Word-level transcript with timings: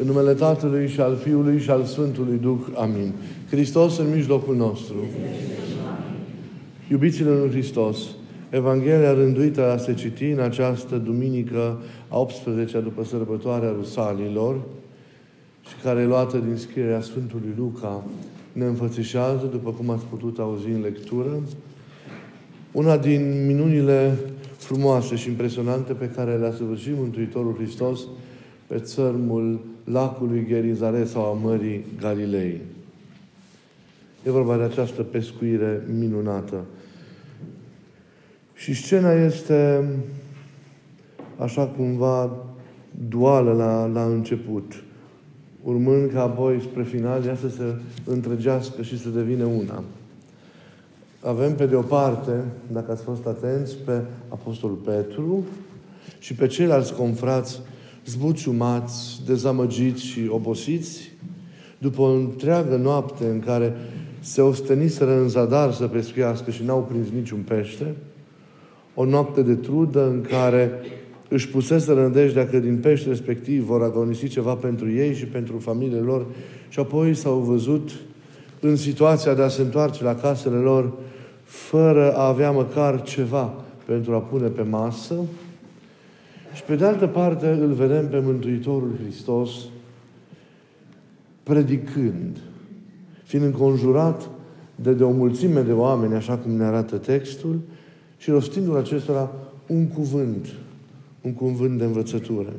În 0.00 0.06
numele 0.06 0.32
Tatălui 0.32 0.88
și 0.88 1.00
al 1.00 1.16
Fiului 1.16 1.60
și 1.60 1.70
al 1.70 1.84
Sfântului 1.84 2.38
Duh. 2.42 2.58
Amin. 2.74 3.12
Hristos 3.50 3.98
în 3.98 4.10
mijlocul 4.14 4.56
nostru. 4.56 4.96
Iubiților 6.90 7.42
în 7.42 7.50
Hristos, 7.50 7.98
Evanghelia 8.50 9.12
rânduită 9.12 9.72
a 9.72 9.76
se 9.76 9.94
citi 9.94 10.24
în 10.24 10.40
această 10.40 10.96
duminică 10.96 11.78
a 12.08 12.26
18-a 12.26 12.80
după 12.82 13.04
sărbătoarea 13.04 13.70
Rusalilor 13.70 14.60
și 15.68 15.74
care 15.82 16.00
e 16.00 16.06
luată 16.06 16.38
din 16.38 16.56
scrierea 16.56 17.00
Sfântului 17.00 17.54
Luca, 17.56 18.04
ne 18.52 18.64
înfățișează, 18.64 19.48
după 19.50 19.70
cum 19.70 19.90
ați 19.90 20.04
putut 20.04 20.38
auzi 20.38 20.68
în 20.68 20.80
lectură, 20.80 21.40
una 22.72 22.96
din 22.96 23.46
minunile 23.46 24.18
frumoase 24.56 25.16
și 25.16 25.28
impresionante 25.28 25.92
pe 25.92 26.06
care 26.06 26.36
le-a 26.36 26.52
săvârșit 26.52 26.96
Mântuitorul 26.98 27.54
Hristos 27.54 28.00
pe 28.66 28.78
țărmul 28.78 29.60
lacului 29.90 30.44
Gerizaret 30.48 31.08
sau 31.08 31.22
a 31.22 31.32
Mării 31.32 31.84
Galilei. 32.00 32.60
E 34.22 34.30
vorba 34.30 34.56
de 34.56 34.62
această 34.62 35.02
pescuire 35.02 35.82
minunată. 35.98 36.64
Și 38.54 38.74
scena 38.74 39.12
este 39.12 39.88
așa 41.36 41.66
cumva 41.66 42.30
duală 43.08 43.52
la, 43.52 43.86
la 43.86 44.04
început, 44.04 44.82
urmând 45.62 46.10
ca 46.10 46.22
apoi 46.22 46.60
spre 46.60 46.82
final 46.82 47.24
ea 47.24 47.36
să 47.36 47.48
se 47.48 47.74
întregească 48.04 48.82
și 48.82 48.98
să 48.98 49.08
devină 49.08 49.44
una. 49.44 49.82
Avem 51.20 51.54
pe 51.54 51.66
de 51.66 51.74
o 51.74 51.82
parte, 51.82 52.44
dacă 52.72 52.90
ați 52.90 53.02
fost 53.02 53.26
atenți, 53.26 53.76
pe 53.76 54.00
Apostolul 54.28 54.76
Petru 54.76 55.44
și 56.18 56.34
pe 56.34 56.46
ceilalți 56.46 56.94
confrați 56.94 57.60
zbuciumați, 58.08 59.20
dezamăgiți 59.26 60.04
și 60.04 60.20
obosiți, 60.28 61.12
după 61.78 62.00
o 62.00 62.12
întreagă 62.12 62.76
noapte 62.76 63.24
în 63.24 63.40
care 63.40 63.76
se 64.20 64.40
osteniseră 64.40 65.20
în 65.20 65.28
zadar 65.28 65.72
să 65.72 65.86
pescuiască 65.86 66.50
și 66.50 66.64
n-au 66.64 66.86
prins 66.90 67.06
niciun 67.14 67.38
pește, 67.38 67.94
o 68.94 69.04
noapte 69.04 69.42
de 69.42 69.54
trudă 69.54 70.06
în 70.06 70.20
care 70.20 70.72
își 71.28 71.48
pusese 71.48 71.92
rândejdea 71.92 72.48
că 72.48 72.58
din 72.58 72.78
pește 72.78 73.08
respectiv 73.08 73.64
vor 73.64 73.82
agonisi 73.82 74.28
ceva 74.28 74.54
pentru 74.54 74.90
ei 74.90 75.14
și 75.14 75.24
pentru 75.24 75.58
familiile 75.58 76.00
lor 76.00 76.26
și 76.68 76.78
apoi 76.78 77.14
s-au 77.14 77.38
văzut 77.38 77.90
în 78.60 78.76
situația 78.76 79.34
de 79.34 79.42
a 79.42 79.48
se 79.48 79.62
întoarce 79.62 80.04
la 80.04 80.14
casele 80.14 80.56
lor 80.56 80.92
fără 81.42 82.12
a 82.12 82.26
avea 82.26 82.50
măcar 82.50 83.02
ceva 83.02 83.54
pentru 83.84 84.14
a 84.14 84.18
pune 84.18 84.46
pe 84.46 84.62
masă, 84.62 85.14
și 85.14 85.47
pe 86.68 86.76
de 86.76 86.84
altă 86.84 87.06
parte 87.06 87.48
îl 87.48 87.72
vedem 87.72 88.08
pe 88.08 88.18
Mântuitorul 88.18 88.92
Hristos 89.02 89.50
predicând, 91.42 92.38
fiind 93.22 93.44
înconjurat 93.44 94.28
de, 94.74 94.92
de 94.92 95.04
o 95.04 95.10
mulțime 95.10 95.60
de 95.60 95.72
oameni, 95.72 96.14
așa 96.14 96.36
cum 96.36 96.50
ne 96.50 96.64
arată 96.64 96.96
textul, 96.96 97.60
și 98.16 98.30
rostindu-l 98.30 98.76
acestora 98.76 99.30
un 99.66 99.86
cuvânt, 99.86 100.46
un 101.20 101.32
cuvânt 101.32 101.78
de 101.78 101.84
învățătură. 101.84 102.52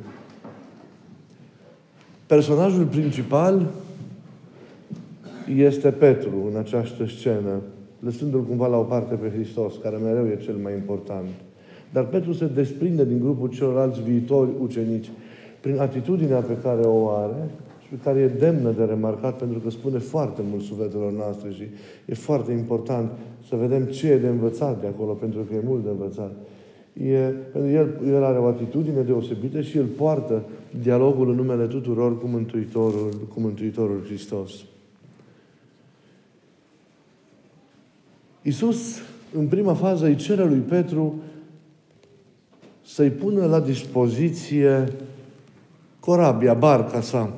Personajul 2.26 2.84
principal 2.84 3.66
este 5.56 5.90
Petru 5.90 6.48
în 6.50 6.58
această 6.58 7.06
scenă, 7.06 7.60
lăsându-l 7.98 8.44
cumva 8.44 8.66
la 8.66 8.76
o 8.76 8.82
parte 8.82 9.14
pe 9.14 9.30
Hristos, 9.30 9.74
care 9.82 9.96
mereu 9.96 10.26
e 10.26 10.38
cel 10.44 10.56
mai 10.56 10.72
important. 10.72 11.28
Dar 11.92 12.04
Petru 12.06 12.32
se 12.32 12.46
desprinde 12.46 13.04
din 13.04 13.20
grupul 13.20 13.48
celorlalți 13.48 14.02
viitori 14.02 14.50
ucenici 14.60 15.10
prin 15.60 15.78
atitudinea 15.78 16.40
pe 16.40 16.56
care 16.62 16.80
o 16.80 17.08
are 17.08 17.50
și 17.82 17.88
pe 17.88 17.96
care 18.02 18.18
e 18.18 18.28
demnă 18.28 18.70
de 18.70 18.84
remarcat 18.84 19.38
pentru 19.38 19.58
că 19.58 19.70
spune 19.70 19.98
foarte 19.98 20.42
mult 20.50 20.62
sufletelor 20.62 21.12
noastre 21.12 21.50
și 21.50 21.62
e 22.04 22.14
foarte 22.14 22.52
important 22.52 23.10
să 23.48 23.56
vedem 23.56 23.84
ce 23.84 24.08
e 24.08 24.18
de 24.18 24.28
învățat 24.28 24.80
de 24.80 24.86
acolo, 24.86 25.12
pentru 25.12 25.40
că 25.40 25.54
e 25.54 25.60
mult 25.64 25.84
de 25.84 25.90
învățat. 25.90 26.32
E, 26.92 27.34
el, 27.72 28.00
el 28.06 28.24
are 28.24 28.38
o 28.38 28.46
atitudine 28.46 29.00
deosebită 29.00 29.60
și 29.60 29.78
el 29.78 29.84
poartă 29.84 30.42
dialogul 30.82 31.30
în 31.30 31.36
numele 31.36 31.66
tuturor 31.66 32.18
cu 32.18 32.26
Mântuitorul, 32.26 33.28
cu 33.34 33.40
Mântuitorul 33.40 34.02
Hristos. 34.04 34.52
Iisus, 38.42 38.98
în 39.38 39.46
prima 39.46 39.74
fază, 39.74 40.06
îi 40.06 40.16
cere 40.16 40.44
lui 40.44 40.58
Petru 40.58 41.14
să-i 42.92 43.10
pună 43.10 43.46
la 43.46 43.60
dispoziție 43.60 44.92
corabia, 46.00 46.54
barca 46.54 47.00
sa, 47.00 47.32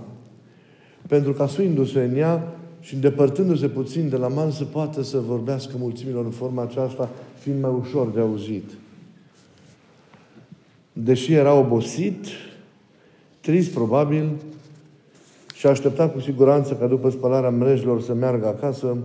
pentru 1.08 1.32
ca 1.32 1.46
suindu-se 1.46 2.02
în 2.02 2.16
ea 2.16 2.56
și 2.80 2.94
îndepărtându-se 2.94 3.68
puțin 3.68 4.08
de 4.08 4.16
la 4.16 4.28
man 4.28 4.50
să 4.50 4.64
poată 4.64 5.02
să 5.02 5.18
vorbească 5.18 5.72
mulțimilor 5.78 6.24
în 6.24 6.30
forma 6.30 6.62
aceasta, 6.62 7.08
fiind 7.38 7.62
mai 7.62 7.70
ușor 7.80 8.08
de 8.08 8.20
auzit. 8.20 8.70
Deși 10.92 11.32
era 11.32 11.54
obosit, 11.54 12.26
trist 13.40 13.70
probabil, 13.70 14.30
și 15.54 15.66
aștepta 15.66 16.08
cu 16.08 16.20
siguranță 16.20 16.74
ca 16.74 16.86
după 16.86 17.10
spălarea 17.10 17.50
mrejilor 17.50 18.02
să 18.02 18.14
meargă 18.14 18.46
acasă, 18.46 18.96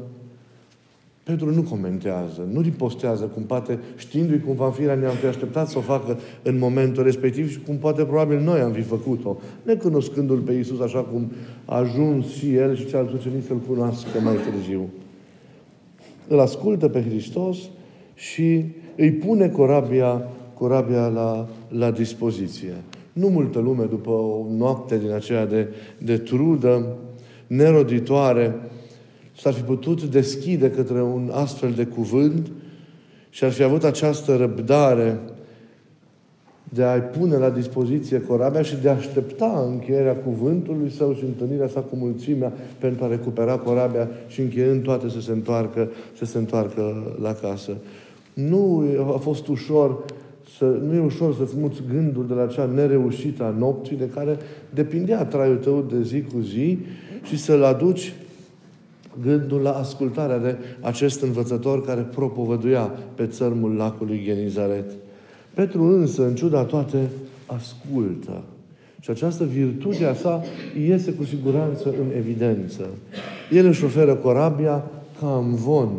Petru 1.28 1.54
nu 1.54 1.62
comentează, 1.62 2.48
nu 2.52 2.62
ripostează, 2.62 3.24
cum 3.24 3.44
poate, 3.44 3.80
știindu-i 3.96 4.40
cum 4.40 4.56
va 4.56 4.70
fi, 4.70 4.82
ne-am 4.82 5.16
fi 5.20 5.26
așteptat 5.26 5.70
să 5.70 5.78
o 5.78 5.82
facă 5.82 6.20
în 6.44 6.58
momentul 6.58 7.04
respectiv 7.04 7.52
și 7.52 7.60
cum 7.60 7.76
poate 7.76 8.04
probabil 8.04 8.40
noi 8.40 8.60
am 8.60 8.72
fi 8.72 8.82
făcut-o, 8.82 9.38
necunoscându-L 9.64 10.40
pe 10.40 10.54
Iisus 10.54 10.80
așa 10.80 11.00
cum 11.00 11.32
a 11.66 11.78
ajuns 11.78 12.34
și 12.34 12.54
El 12.54 12.76
și 12.76 12.86
ceilalți 12.86 13.14
ucenici 13.14 13.44
să-L 13.44 13.58
cunoască 13.68 14.20
mai 14.24 14.36
târziu. 14.36 14.90
Îl 16.28 16.40
ascultă 16.40 16.88
pe 16.88 17.02
Hristos 17.02 17.58
și 18.14 18.66
îi 18.96 19.12
pune 19.12 19.50
corabia, 19.50 20.28
corabia 20.54 21.08
la, 21.08 21.48
la 21.70 21.92
dispoziție. 21.92 22.74
Nu 23.14 23.28
multă 23.28 23.60
lume, 23.60 23.84
după 23.84 24.10
o 24.10 24.46
noapte 24.58 24.98
din 24.98 25.12
aceea 25.12 25.46
de, 25.46 25.68
de 25.98 26.18
trudă, 26.18 26.96
neroditoare, 27.48 28.56
s-ar 29.40 29.54
fi 29.54 29.62
putut 29.62 30.04
deschide 30.04 30.72
către 30.72 31.02
un 31.02 31.30
astfel 31.34 31.72
de 31.72 31.86
cuvânt 31.86 32.52
și 33.30 33.44
ar 33.44 33.52
fi 33.52 33.64
avut 33.64 33.84
această 33.84 34.36
răbdare 34.36 35.20
de 36.70 36.84
a-i 36.84 37.02
pune 37.02 37.38
la 37.38 37.50
dispoziție 37.50 38.22
corabia 38.22 38.62
și 38.62 38.76
de 38.76 38.90
a 38.90 38.96
aștepta 38.96 39.68
încheierea 39.72 40.16
cuvântului 40.16 40.92
său 40.92 41.14
și 41.14 41.24
întâlnirea 41.24 41.68
sa 41.68 41.80
cu 41.80 41.96
mulțimea 41.96 42.54
pentru 42.80 43.04
a 43.04 43.08
recupera 43.08 43.58
corabia 43.58 44.10
și 44.28 44.42
încheiând 44.42 44.84
toate 44.84 45.10
să 45.10 45.22
se 45.22 45.32
întoarcă, 45.32 45.90
să 46.18 46.26
se 46.26 46.38
întoarcă 46.38 47.16
la 47.22 47.34
casă. 47.34 47.72
Nu 48.34 48.84
a 49.16 49.18
fost 49.18 49.48
ușor 49.48 50.06
să, 50.58 50.66
nu 50.66 50.96
e 50.96 51.00
ușor 51.00 51.36
să-ți 51.36 51.58
muți 51.58 51.82
gândul 51.94 52.28
de 52.28 52.34
la 52.34 52.46
cea 52.46 52.66
nereușită 52.66 53.44
a 53.44 53.56
nopții 53.58 53.96
de 53.96 54.10
care 54.10 54.38
depindea 54.74 55.26
traiul 55.26 55.58
tău 55.58 55.86
de 55.92 56.04
zi 56.04 56.22
cu 56.22 56.40
zi 56.40 56.78
și 57.24 57.38
să-l 57.40 57.64
aduci 57.64 58.14
gândul 59.22 59.62
la 59.62 59.72
ascultarea 59.72 60.38
de 60.38 60.58
acest 60.82 61.22
învățător 61.22 61.86
care 61.86 62.02
propovăduia 62.02 62.92
pe 63.16 63.26
țărmul 63.26 63.76
lacului 63.76 64.22
Genizaret. 64.24 64.92
Petru 65.54 65.84
însă, 65.84 66.26
în 66.26 66.36
ciuda 66.36 66.64
toate, 66.64 67.10
ascultă. 67.46 68.44
Și 69.00 69.10
această 69.10 69.44
virtute 69.44 70.06
a 70.06 70.14
sa 70.14 70.44
iese 70.88 71.14
cu 71.14 71.24
siguranță 71.24 71.90
în 71.90 72.18
evidență. 72.18 72.88
El 73.52 73.66
își 73.66 73.84
oferă 73.84 74.16
corabia 74.16 74.84
ca 75.20 75.46
von 75.50 75.90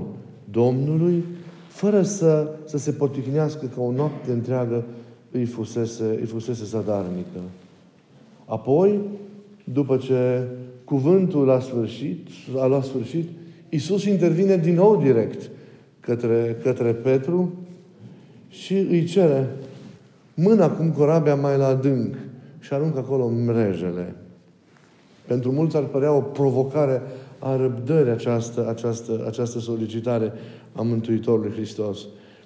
Domnului, 0.50 1.25
fără 1.69 2.03
să, 2.03 2.49
să 2.65 2.79
se 2.79 2.91
poticnească 2.91 3.67
că 3.75 3.81
o 3.81 3.93
noapte 3.93 4.33
întreagă 4.33 4.85
îi 5.31 5.45
fusese, 5.45 6.17
îi 6.21 6.27
fusese 6.27 6.65
zadarnică. 6.65 7.41
Apoi, 8.45 8.99
după 9.65 9.97
ce 9.97 10.45
cuvântul 10.88 11.46
la 11.46 11.61
sfârșit, 11.61 12.26
a 12.56 12.67
luat 12.67 12.85
sfârșit, 12.85 13.29
Iisus 13.69 14.05
intervine 14.05 14.56
din 14.56 14.75
nou 14.75 15.02
direct 15.02 15.50
către, 16.00 16.56
către 16.62 16.93
Petru 16.93 17.52
și 18.49 18.75
îi 18.75 19.05
cere 19.05 19.46
mâna 20.35 20.70
cum 20.70 20.90
corabia 20.90 21.35
mai 21.35 21.56
la 21.56 21.67
adânc 21.67 22.14
și 22.61 22.73
aruncă 22.73 22.99
acolo 22.99 23.29
mrejele. 23.29 24.14
Pentru 25.26 25.52
mulți 25.52 25.76
ar 25.76 25.82
părea 25.82 26.12
o 26.12 26.20
provocare 26.20 27.02
a 27.38 27.56
răbdării 27.56 28.12
această, 28.12 28.69
această, 28.69 29.25
această 29.26 29.58
solicitare 29.58 30.32
a 30.73 30.82
Mântuitorului 30.82 31.52
Hristos. 31.52 31.99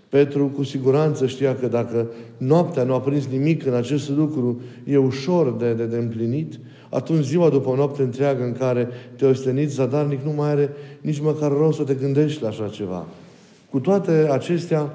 Petru 0.09 0.47
cu 0.47 0.63
siguranță 0.63 1.27
știa 1.27 1.57
că 1.57 1.67
dacă 1.67 2.07
noaptea 2.37 2.83
nu 2.83 2.95
a 2.95 3.01
prins 3.01 3.27
nimic 3.27 3.67
în 3.67 3.75
acest 3.75 4.11
lucru, 4.11 4.61
e 4.85 4.97
ușor 4.97 5.57
de, 5.57 5.73
de, 5.73 5.85
de 5.85 5.97
împlinit, 5.97 6.59
atunci 6.93 7.25
ziua 7.25 7.49
după 7.49 7.69
o 7.69 7.77
noapte 7.77 8.03
întreagă 8.03 8.45
în 8.45 8.53
care 8.53 8.89
te 9.17 9.27
osteniți 9.27 9.75
zadarnic 9.75 10.21
nu 10.25 10.33
mai 10.33 10.49
are 10.49 10.71
nici 11.01 11.21
măcar 11.21 11.51
rost 11.51 11.77
să 11.77 11.85
te 11.85 11.95
gândești 11.95 12.43
la 12.43 12.49
așa 12.49 12.69
ceva. 12.69 13.07
Cu 13.71 13.81
toate 13.81 14.29
acestea, 14.31 14.93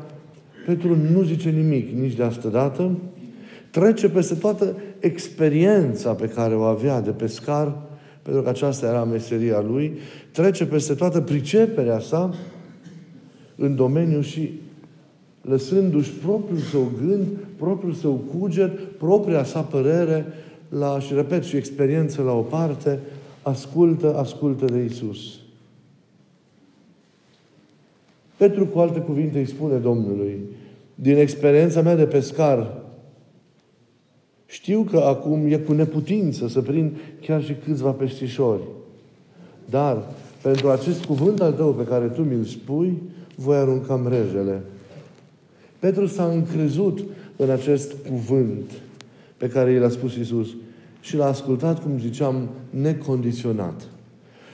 Petru 0.65 0.97
nu 1.11 1.21
zice 1.21 1.49
nimic 1.49 1.89
nici 1.91 2.13
de 2.13 2.23
asta 2.23 2.49
dată, 2.49 2.91
trece 3.71 4.09
peste 4.09 4.35
toată 4.35 4.75
experiența 4.99 6.13
pe 6.13 6.27
care 6.27 6.55
o 6.55 6.61
avea 6.61 7.01
de 7.01 7.09
pescar, 7.09 7.75
pentru 8.21 8.41
că 8.41 8.49
aceasta 8.49 8.87
era 8.87 9.03
meseria 9.03 9.61
lui, 9.61 9.97
trece 10.31 10.65
peste 10.65 10.93
toată 10.93 11.21
priceperea 11.21 11.99
sa 11.99 12.33
în 13.55 13.75
domeniu 13.75 14.21
și 14.21 14.51
lăsându-și 15.41 16.11
propriul 16.11 16.59
său 16.59 16.91
gând, 17.05 17.25
propriul 17.57 17.93
său 17.93 18.21
cuget, 18.39 18.79
propria 18.79 19.43
sa 19.43 19.61
părere, 19.61 20.25
la, 20.69 20.99
și 20.99 21.13
repet, 21.13 21.43
și 21.43 21.55
experiență 21.55 22.21
la 22.21 22.33
o 22.33 22.41
parte, 22.41 22.99
ascultă, 23.41 24.17
ascultă 24.17 24.65
de 24.65 24.83
Isus. 24.83 25.39
Petru, 28.37 28.65
cu 28.65 28.79
alte 28.79 28.99
cuvinte, 28.99 29.39
îi 29.39 29.47
spune 29.47 29.77
Domnului, 29.77 30.39
din 30.95 31.17
experiența 31.17 31.81
mea 31.81 31.95
de 31.95 32.05
pescar, 32.05 32.81
știu 34.45 34.81
că 34.81 34.97
acum 34.97 35.45
e 35.51 35.57
cu 35.57 35.73
neputință 35.73 36.47
să 36.47 36.61
prind 36.61 36.91
chiar 37.21 37.43
și 37.43 37.55
câțiva 37.65 37.91
peștișori. 37.91 38.61
Dar 39.69 40.03
pentru 40.41 40.69
acest 40.69 41.05
cuvânt 41.05 41.41
al 41.41 41.53
tău 41.53 41.73
pe 41.73 41.83
care 41.83 42.05
tu 42.05 42.21
mi-l 42.21 42.43
spui, 42.43 43.01
voi 43.35 43.57
arunca 43.57 43.95
mrejele. 43.95 44.61
Petru 45.79 46.05
s-a 46.05 46.25
încrezut 46.25 47.03
în 47.35 47.49
acest 47.49 47.93
cuvânt 48.09 48.71
pe 49.37 49.47
care 49.47 49.71
i 49.71 49.79
l-a 49.79 49.89
spus 49.89 50.15
Isus 50.15 50.47
și 50.99 51.15
l-a 51.15 51.25
ascultat, 51.25 51.81
cum 51.81 51.99
ziceam, 51.99 52.49
necondiționat. 52.69 53.87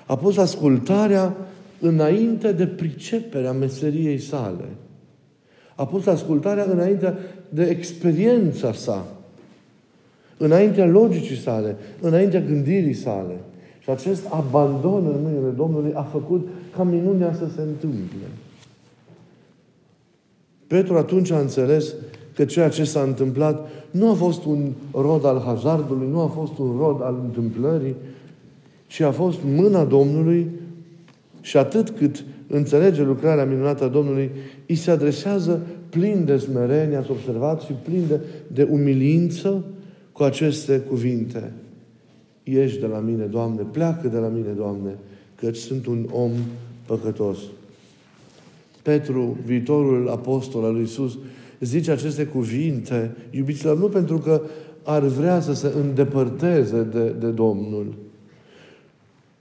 A 0.05 0.17
pus 0.17 0.37
ascultarea 0.37 1.35
înainte 1.79 2.51
de 2.51 2.67
priceperea 2.67 3.51
meseriei 3.51 4.19
sale. 4.19 4.65
A 5.75 5.85
pus 5.85 6.05
ascultarea 6.05 6.65
înainte 6.69 7.13
de 7.49 7.63
experiența 7.63 8.73
sa, 8.73 9.05
înaintea 10.37 10.85
logicii 10.85 11.37
sale, 11.37 11.75
înaintea 12.01 12.41
gândirii 12.41 12.93
sale. 12.93 13.33
Și 13.79 13.89
acest 13.89 14.25
abandon 14.29 15.05
în 15.05 15.21
mâinile 15.21 15.49
Domnului 15.49 15.93
a 15.93 16.01
făcut 16.01 16.47
ca 16.75 16.83
minunea 16.83 17.33
să 17.33 17.47
se 17.55 17.61
întâmple. 17.61 18.27
Petru 20.67 20.97
atunci 20.97 21.31
a 21.31 21.39
înțeles 21.39 21.93
că 22.35 22.45
ceea 22.45 22.69
ce 22.69 22.83
s-a 22.83 23.01
întâmplat 23.01 23.69
nu 23.91 24.09
a 24.09 24.13
fost 24.13 24.45
un 24.45 24.71
rod 24.91 25.25
al 25.25 25.41
hazardului, 25.45 26.07
nu 26.11 26.19
a 26.19 26.27
fost 26.27 26.57
un 26.57 26.75
rod 26.77 27.01
al 27.01 27.19
întâmplării, 27.23 27.95
ci 28.87 28.99
a 28.99 29.11
fost 29.11 29.37
mâna 29.55 29.83
Domnului 29.83 30.47
și 31.41 31.57
atât 31.57 31.89
cât 31.89 32.23
înțelege 32.47 33.03
lucrarea 33.03 33.45
minunată 33.45 33.83
a 33.83 33.87
Domnului, 33.87 34.31
îi 34.67 34.75
se 34.75 34.91
adresează 34.91 35.61
plin 35.89 36.25
de 36.25 36.37
smerenie, 36.37 36.95
ați 36.95 37.11
observat, 37.11 37.61
și 37.61 37.71
plin 37.83 38.03
de, 38.07 38.19
de 38.47 38.67
umilință 38.71 39.63
cu 40.11 40.23
aceste 40.23 40.77
cuvinte. 40.79 41.51
Ieși 42.43 42.79
de 42.79 42.85
la 42.85 42.99
mine, 42.99 43.23
Doamne, 43.23 43.61
pleacă 43.71 44.07
de 44.07 44.17
la 44.17 44.27
mine, 44.27 44.49
Doamne, 44.57 44.95
căci 45.35 45.57
sunt 45.57 45.85
un 45.85 46.07
om 46.11 46.31
păcătos. 46.85 47.37
Petru, 48.81 49.37
viitorul 49.45 50.09
apostol 50.09 50.63
al 50.63 50.73
lui 50.73 50.83
Isus, 50.83 51.17
zice 51.63 51.91
aceste 51.91 52.23
cuvinte, 52.25 53.15
iubiților, 53.29 53.77
nu 53.77 53.87
pentru 53.87 54.17
că 54.17 54.41
ar 54.83 55.01
vrea 55.03 55.39
să 55.39 55.53
se 55.53 55.71
îndepărteze 55.83 56.83
de, 56.83 57.15
de 57.19 57.27
Domnul. 57.27 57.93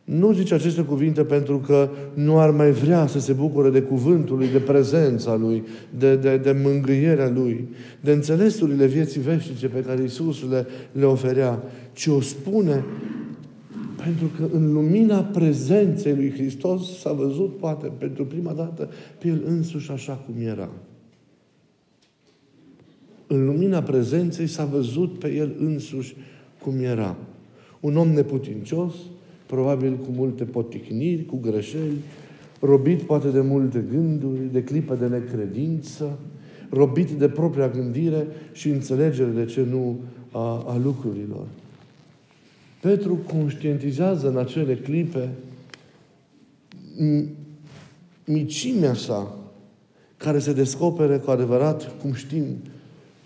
Nu 0.04 0.32
zice 0.32 0.54
aceste 0.54 0.82
cuvinte 0.82 1.24
pentru 1.24 1.58
că 1.58 1.88
nu 2.14 2.38
ar 2.38 2.50
mai 2.50 2.70
vrea 2.70 3.06
să 3.06 3.20
se 3.20 3.32
bucure 3.32 3.70
de 3.70 3.82
cuvântul 3.82 4.36
lui, 4.36 4.48
de 4.52 4.58
prezența 4.58 5.36
lui, 5.36 5.62
de, 5.98 6.16
de, 6.16 6.36
de 6.36 6.60
mângâierea 6.64 7.28
lui, 7.28 7.68
de 8.00 8.12
înțelesurile 8.12 8.86
vieții 8.86 9.20
veșnice 9.20 9.68
pe 9.68 9.80
care 9.80 10.02
Isus 10.02 10.48
le, 10.50 10.66
le 10.92 11.04
oferea, 11.04 11.62
ci 11.92 12.06
o 12.06 12.20
spune 12.20 12.84
pentru 14.04 14.30
că 14.36 14.56
în 14.56 14.72
lumina 14.72 15.20
prezenței 15.20 16.14
lui 16.14 16.30
Hristos 16.30 16.98
s-a 16.98 17.12
văzut, 17.12 17.56
poate, 17.56 17.92
pentru 17.98 18.24
prima 18.24 18.52
dată, 18.52 18.88
pe 19.18 19.28
El 19.28 19.42
însuși 19.46 19.90
așa 19.90 20.12
cum 20.12 20.46
era. 20.46 20.68
În 23.32 23.44
lumina 23.44 23.82
prezenței 23.82 24.46
s-a 24.46 24.64
văzut 24.64 25.18
pe 25.18 25.32
El 25.34 25.54
însuși 25.58 26.16
cum 26.62 26.78
era. 26.78 27.16
Un 27.80 27.96
om 27.96 28.08
neputincios, 28.08 28.94
probabil 29.46 29.96
cu 29.96 30.06
multe 30.10 30.44
poticniri, 30.44 31.24
cu 31.24 31.36
greșeli, 31.36 31.96
robit 32.60 33.02
poate 33.02 33.28
de 33.28 33.40
multe 33.40 33.84
gânduri, 33.90 34.52
de 34.52 34.62
clipă 34.62 34.94
de 34.94 35.06
necredință, 35.06 36.18
robit 36.70 37.10
de 37.10 37.28
propria 37.28 37.68
gândire 37.68 38.26
și 38.52 38.68
înțelegere 38.68 39.30
de 39.30 39.44
ce 39.44 39.66
nu 39.70 40.00
a, 40.30 40.64
a 40.66 40.80
lucrurilor. 40.84 41.46
Petru 42.80 43.14
conștientizează 43.14 44.28
în 44.28 44.36
acele 44.36 44.76
clipe 44.76 45.28
micimea 48.24 48.94
sa 48.94 49.36
care 50.16 50.38
se 50.38 50.52
descopere 50.52 51.16
cu 51.16 51.30
adevărat, 51.30 52.00
cum 52.00 52.12
știm, 52.12 52.44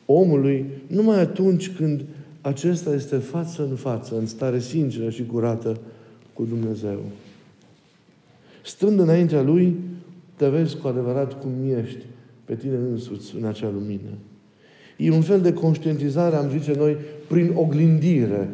omului 0.07 0.67
numai 0.87 1.21
atunci 1.21 1.71
când 1.71 2.05
acesta 2.41 2.95
este 2.95 3.17
față 3.17 3.67
în 3.71 3.77
față, 3.77 4.19
în 4.19 4.27
stare 4.27 4.59
sinceră 4.59 5.11
și 5.11 5.27
curată 5.27 5.79
cu 6.33 6.45
Dumnezeu. 6.45 6.99
Stând 8.65 9.01
înaintea 9.01 9.43
Lui, 9.43 9.77
te 10.37 10.49
vezi 10.49 10.77
cu 10.77 10.89
adevărat 10.89 11.41
cum 11.41 11.51
ești 11.83 12.05
pe 12.45 12.55
tine 12.55 12.77
însuți 12.77 13.37
în 13.37 13.45
acea 13.45 13.71
lumină. 13.71 14.11
E 14.97 15.11
un 15.11 15.23
fel 15.23 15.41
de 15.41 15.53
conștientizare, 15.53 16.37
am 16.37 16.51
zice 16.51 16.75
noi, 16.77 16.97
prin 17.29 17.53
oglindire 17.55 18.49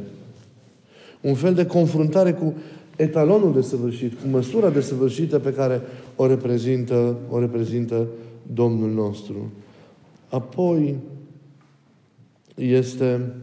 un 1.20 1.34
fel 1.34 1.54
de 1.54 1.66
confruntare 1.66 2.32
cu 2.32 2.54
etalonul 2.96 3.52
de 3.52 3.60
săvârșit, 3.60 4.12
cu 4.20 4.28
măsura 4.30 4.70
de 4.70 4.80
săvârșită 4.80 5.38
pe 5.38 5.52
care 5.52 5.80
o 6.16 6.26
reprezintă, 6.26 7.16
o 7.30 7.38
reprezintă 7.38 8.06
Domnul 8.52 8.90
nostru. 8.90 9.52
Apoi 10.28 10.96
este 12.56 13.34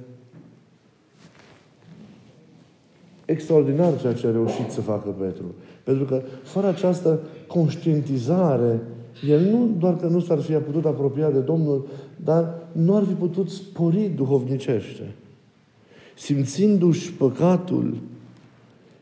extraordinar 3.25 3.99
ceea 3.99 4.13
ce 4.13 4.27
a 4.27 4.31
reușit 4.31 4.69
să 4.69 4.81
facă 4.81 5.09
Petru. 5.09 5.55
Pentru 5.83 6.05
că 6.05 6.21
fără 6.43 6.67
această 6.67 7.19
conștientizare, 7.47 8.79
el 9.27 9.39
nu 9.39 9.69
doar 9.79 9.97
că 9.97 10.07
nu 10.07 10.19
s-ar 10.19 10.39
fi 10.39 10.53
putut 10.53 10.85
apropia 10.85 11.29
de 11.29 11.39
Domnul, 11.39 11.87
dar 12.15 12.67
nu 12.71 12.95
ar 12.95 13.03
fi 13.03 13.13
putut 13.13 13.49
spori 13.49 14.11
duhovnicește 14.15 15.13
simțindu-și 16.19 17.13
păcatul, 17.13 17.97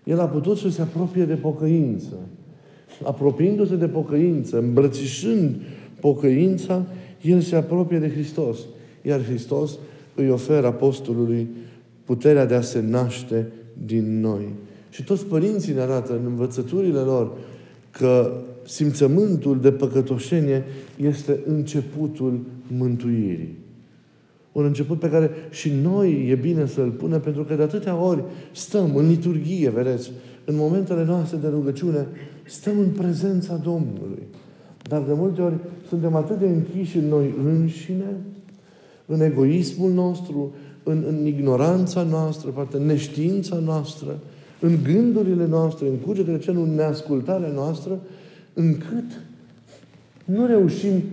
el 0.04 0.20
a 0.20 0.26
putut 0.26 0.58
să 0.58 0.70
se 0.70 0.82
apropie 0.82 1.26
de 1.26 1.34
pocăință. 1.34 2.16
Apropiindu-se 3.04 3.76
de 3.76 3.88
pocăință, 3.88 4.58
îmbrățișând 4.58 5.56
pocăința, 6.00 6.86
el 7.22 7.42
se 7.42 7.56
apropie 7.56 8.00
de 8.00 8.10
Hristos. 8.10 8.58
Iar 9.02 9.24
Hristos 9.24 9.78
îi 10.18 10.30
oferă 10.30 10.68
apostolului 10.68 11.48
puterea 12.04 12.46
de 12.46 12.56
a 12.56 12.62
se 12.62 12.82
naște 12.82 13.48
din 13.86 14.20
noi. 14.20 14.54
Și 14.90 15.04
toți 15.04 15.26
părinții 15.26 15.74
ne 15.74 15.82
arată 15.82 16.14
în 16.14 16.26
învățăturile 16.26 17.00
lor 17.00 17.32
că 17.92 18.42
simțământul 18.66 19.60
de 19.60 19.72
păcătoșenie 19.72 20.64
este 20.98 21.40
începutul 21.46 22.40
mântuirii 22.78 23.66
un 24.58 24.66
început 24.66 25.00
pe 25.00 25.10
care 25.10 25.32
și 25.50 25.72
noi 25.84 26.28
e 26.30 26.36
bine 26.36 26.66
să-l 26.66 26.90
punem, 26.90 27.20
pentru 27.20 27.44
că 27.44 27.56
de 27.56 27.62
atâtea 27.62 27.96
ori 27.96 28.24
stăm 28.52 28.96
în 28.96 29.08
liturghie, 29.08 29.70
vedeți, 29.70 30.12
în 30.46 30.56
momentele 30.56 31.06
noastre 31.06 31.38
de 31.38 31.48
rugăciune, 31.48 32.08
stăm 32.46 32.80
în 32.80 32.90
prezența 32.90 33.56
Domnului. 33.56 34.24
Dar 34.82 35.02
de 35.02 35.14
multe 35.14 35.42
ori 35.42 35.56
suntem 35.88 36.16
atât 36.16 36.40
de 36.40 36.48
închiși 36.48 36.98
în 36.98 37.08
noi 37.08 37.34
înșine, 37.46 38.18
în 39.08 39.22
egoismul 39.22 39.92
nostru, 39.92 40.54
în, 40.84 41.04
în 41.08 41.26
ignoranța 41.26 42.04
noastră, 42.04 42.50
poate 42.50 42.78
în 42.78 42.86
neștiința 42.86 43.56
noastră, 43.56 44.20
în 44.60 44.78
gândurile 44.84 45.46
noastre, 45.46 45.88
în 45.88 45.96
cugetele 45.96 46.40
ce 46.40 46.52
în 46.52 46.76
neascultarea 46.76 47.52
noastră, 47.54 48.00
încât 48.54 49.22
nu 50.26 50.46
reușim 50.46 51.04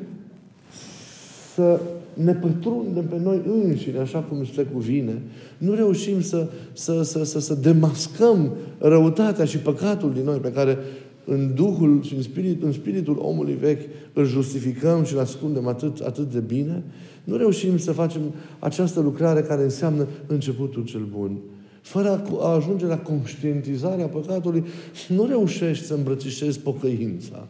să 1.54 1.80
ne 2.14 2.32
pătrundem 2.32 3.04
pe 3.04 3.18
noi 3.22 3.42
înșine, 3.64 3.98
așa 3.98 4.18
cum 4.18 4.44
se 4.54 4.62
cuvine. 4.62 5.22
Nu 5.58 5.74
reușim 5.74 6.20
să, 6.20 6.46
să, 6.72 7.02
să, 7.02 7.24
să, 7.24 7.40
să 7.40 7.54
demascăm 7.54 8.52
răutatea 8.78 9.44
și 9.44 9.58
păcatul 9.58 10.12
din 10.12 10.24
noi 10.24 10.38
pe 10.38 10.52
care 10.52 10.78
în 11.24 11.54
Duhul 11.54 12.02
și 12.02 12.14
în, 12.14 12.22
spirit, 12.22 12.62
în 12.62 12.72
spiritul 12.72 13.18
omului 13.18 13.54
vechi 13.54 13.82
îl 14.12 14.24
justificăm 14.24 15.04
și 15.04 15.12
îl 15.14 15.20
ascundem 15.20 15.66
atât, 15.66 16.00
atât 16.00 16.32
de 16.32 16.40
bine, 16.40 16.82
nu 17.24 17.36
reușim 17.36 17.78
să 17.78 17.92
facem 17.92 18.22
această 18.58 19.00
lucrare 19.00 19.40
care 19.40 19.62
înseamnă 19.62 20.06
începutul 20.26 20.84
cel 20.84 21.06
bun. 21.16 21.38
Fără 21.80 22.24
a 22.40 22.48
ajunge 22.48 22.86
la 22.86 22.98
conștientizarea 22.98 24.06
păcatului, 24.06 24.64
nu 25.08 25.26
reușești 25.26 25.84
să 25.84 25.94
îmbrățișezi 25.94 26.60
pocăința. 26.60 27.48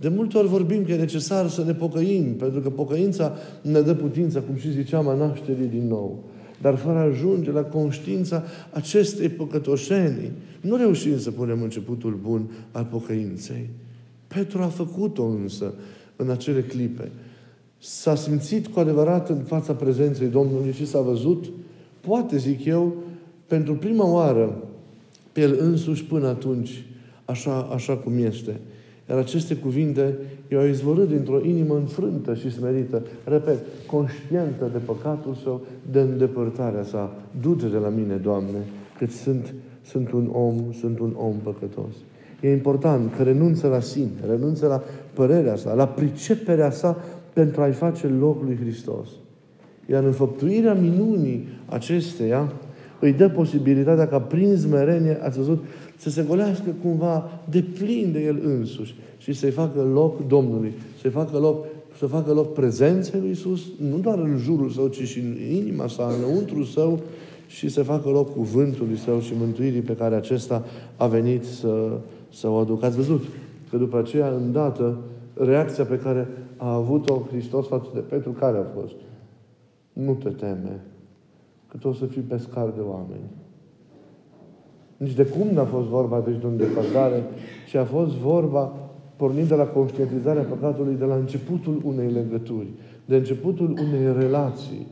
De 0.00 0.08
multe 0.08 0.38
ori 0.38 0.48
vorbim 0.48 0.84
că 0.84 0.92
e 0.92 0.96
necesar 0.96 1.48
să 1.48 1.64
ne 1.64 1.74
pocăim, 1.74 2.34
pentru 2.34 2.60
că 2.60 2.70
pocăința 2.70 3.32
ne 3.62 3.80
dă 3.80 3.94
putința, 3.94 4.40
cum 4.40 4.56
și 4.56 4.72
ziceam, 4.72 5.08
a 5.08 5.14
nașterii 5.14 5.66
din 5.66 5.88
nou. 5.88 6.24
Dar 6.60 6.76
fără 6.76 6.98
a 6.98 7.02
ajunge 7.02 7.50
la 7.50 7.62
conștiința 7.62 8.42
acestei 8.72 9.28
păcătoșenii. 9.28 10.30
Nu 10.60 10.76
reușim 10.76 11.18
să 11.18 11.30
punem 11.30 11.62
începutul 11.62 12.18
bun 12.22 12.50
al 12.72 12.84
pocăinței. 12.90 13.68
Petru 14.26 14.62
a 14.62 14.66
făcut-o 14.66 15.24
însă 15.24 15.74
în 16.16 16.30
acele 16.30 16.62
clipe. 16.62 17.10
S-a 17.78 18.14
simțit 18.14 18.66
cu 18.66 18.80
adevărat 18.80 19.28
în 19.28 19.38
fața 19.38 19.72
prezenței 19.72 20.26
Domnului 20.26 20.72
și 20.72 20.86
s-a 20.86 21.00
văzut, 21.00 21.44
poate 22.00 22.36
zic 22.36 22.64
eu, 22.64 22.94
pentru 23.46 23.74
prima 23.74 24.06
oară 24.06 24.62
pe 25.32 25.40
el 25.40 25.56
însuși 25.60 26.04
până 26.04 26.26
atunci, 26.26 26.84
așa, 27.24 27.68
așa 27.74 27.96
cum 27.96 28.12
este. 28.24 28.60
Iar 29.10 29.18
aceste 29.18 29.54
cuvinte 29.54 30.18
i-au 30.48 30.66
izvorât 30.66 31.08
dintr-o 31.08 31.44
inimă 31.44 31.74
înfrântă 31.74 32.34
și 32.34 32.50
smerită, 32.50 33.02
repet, 33.24 33.58
conștientă 33.86 34.68
de 34.72 34.78
păcatul 34.78 35.34
său, 35.42 35.60
de 35.90 36.00
îndepărtarea 36.00 36.82
sa. 36.82 37.12
Du-te 37.40 37.66
de 37.66 37.76
la 37.76 37.88
mine, 37.88 38.14
Doamne, 38.14 38.58
că 38.98 39.06
sunt, 39.06 39.54
sunt 39.82 40.12
un 40.12 40.28
om, 40.32 40.72
sunt 40.72 40.98
un 40.98 41.12
om 41.16 41.34
păcătos. 41.42 41.94
E 42.40 42.52
important 42.52 43.14
că 43.16 43.22
renunță 43.22 43.68
la 43.68 43.80
sine, 43.80 44.10
renunță 44.28 44.66
la 44.66 44.82
părerea 45.12 45.56
sa, 45.56 45.74
la 45.74 45.86
priceperea 45.86 46.70
sa 46.70 47.02
pentru 47.32 47.60
a-i 47.60 47.72
face 47.72 48.06
loc 48.06 48.42
lui 48.42 48.56
Hristos. 48.60 49.08
Iar 49.86 50.04
înfăptuirea 50.04 50.74
minunii 50.74 51.48
acesteia 51.66 52.52
îi 53.00 53.12
dă 53.12 53.28
posibilitatea 53.28 54.08
ca 54.08 54.20
prin 54.20 54.56
smerenie, 54.56 55.18
ați 55.22 55.38
văzut, 55.38 55.64
să 55.96 56.10
se 56.10 56.24
golească 56.28 56.74
cumva 56.82 57.40
de 57.50 57.64
plin 57.78 58.12
de 58.12 58.22
el 58.22 58.40
însuși 58.44 58.94
și 59.18 59.32
să-i 59.32 59.50
facă 59.50 59.82
loc 59.92 60.26
Domnului, 60.26 60.72
să-i 61.00 61.10
facă 61.10 61.38
loc, 61.38 61.66
să 61.98 62.06
facă 62.06 62.32
loc 62.32 62.52
prezenței 62.52 63.20
lui 63.20 63.30
Isus, 63.30 63.60
nu 63.90 63.98
doar 63.98 64.18
în 64.18 64.36
jurul 64.36 64.70
său, 64.70 64.86
ci 64.86 65.02
și 65.02 65.18
în 65.18 65.36
inima 65.56 65.86
sa, 65.86 66.14
înăuntru 66.18 66.64
său 66.64 67.00
și 67.46 67.68
să 67.68 67.82
facă 67.82 68.08
loc 68.08 68.32
cuvântului 68.32 68.96
său 68.96 69.20
și 69.20 69.32
mântuirii 69.38 69.80
pe 69.80 69.96
care 69.96 70.14
acesta 70.14 70.64
a 70.96 71.06
venit 71.06 71.44
să, 71.44 71.98
să 72.32 72.48
o 72.48 72.56
aducă. 72.56 72.86
Ați 72.86 72.96
văzut 72.96 73.24
că 73.70 73.76
după 73.76 73.98
aceea, 73.98 74.28
îndată, 74.28 74.98
reacția 75.34 75.84
pe 75.84 75.98
care 75.98 76.28
a 76.56 76.74
avut-o 76.74 77.26
Hristos 77.30 77.66
față 77.66 77.88
de 77.94 78.00
Petru, 78.00 78.30
care 78.30 78.58
a 78.58 78.80
fost? 78.80 78.94
Nu 79.92 80.14
te 80.14 80.28
teme, 80.28 80.80
că 81.70 81.76
tu 81.76 81.88
o 81.88 81.92
să 81.92 82.06
fii 82.06 82.22
pescar 82.22 82.68
de 82.68 82.80
oameni. 82.80 83.30
Nici 84.96 85.14
de 85.14 85.24
cum 85.24 85.48
n-a 85.52 85.64
fost 85.64 85.88
vorba 85.88 86.20
deci 86.20 86.40
de 86.40 86.46
o 86.46 86.48
îndepărtare, 86.48 87.22
ci 87.68 87.74
a 87.74 87.84
fost 87.84 88.10
vorba, 88.10 88.72
pornind 89.16 89.48
de 89.48 89.54
la 89.54 89.64
conștientizarea 89.64 90.42
păcatului, 90.42 90.94
de 90.94 91.04
la 91.04 91.14
începutul 91.14 91.80
unei 91.84 92.10
legături, 92.10 92.66
de 93.04 93.16
începutul 93.16 93.68
unei 93.68 94.12
relații, 94.18 94.86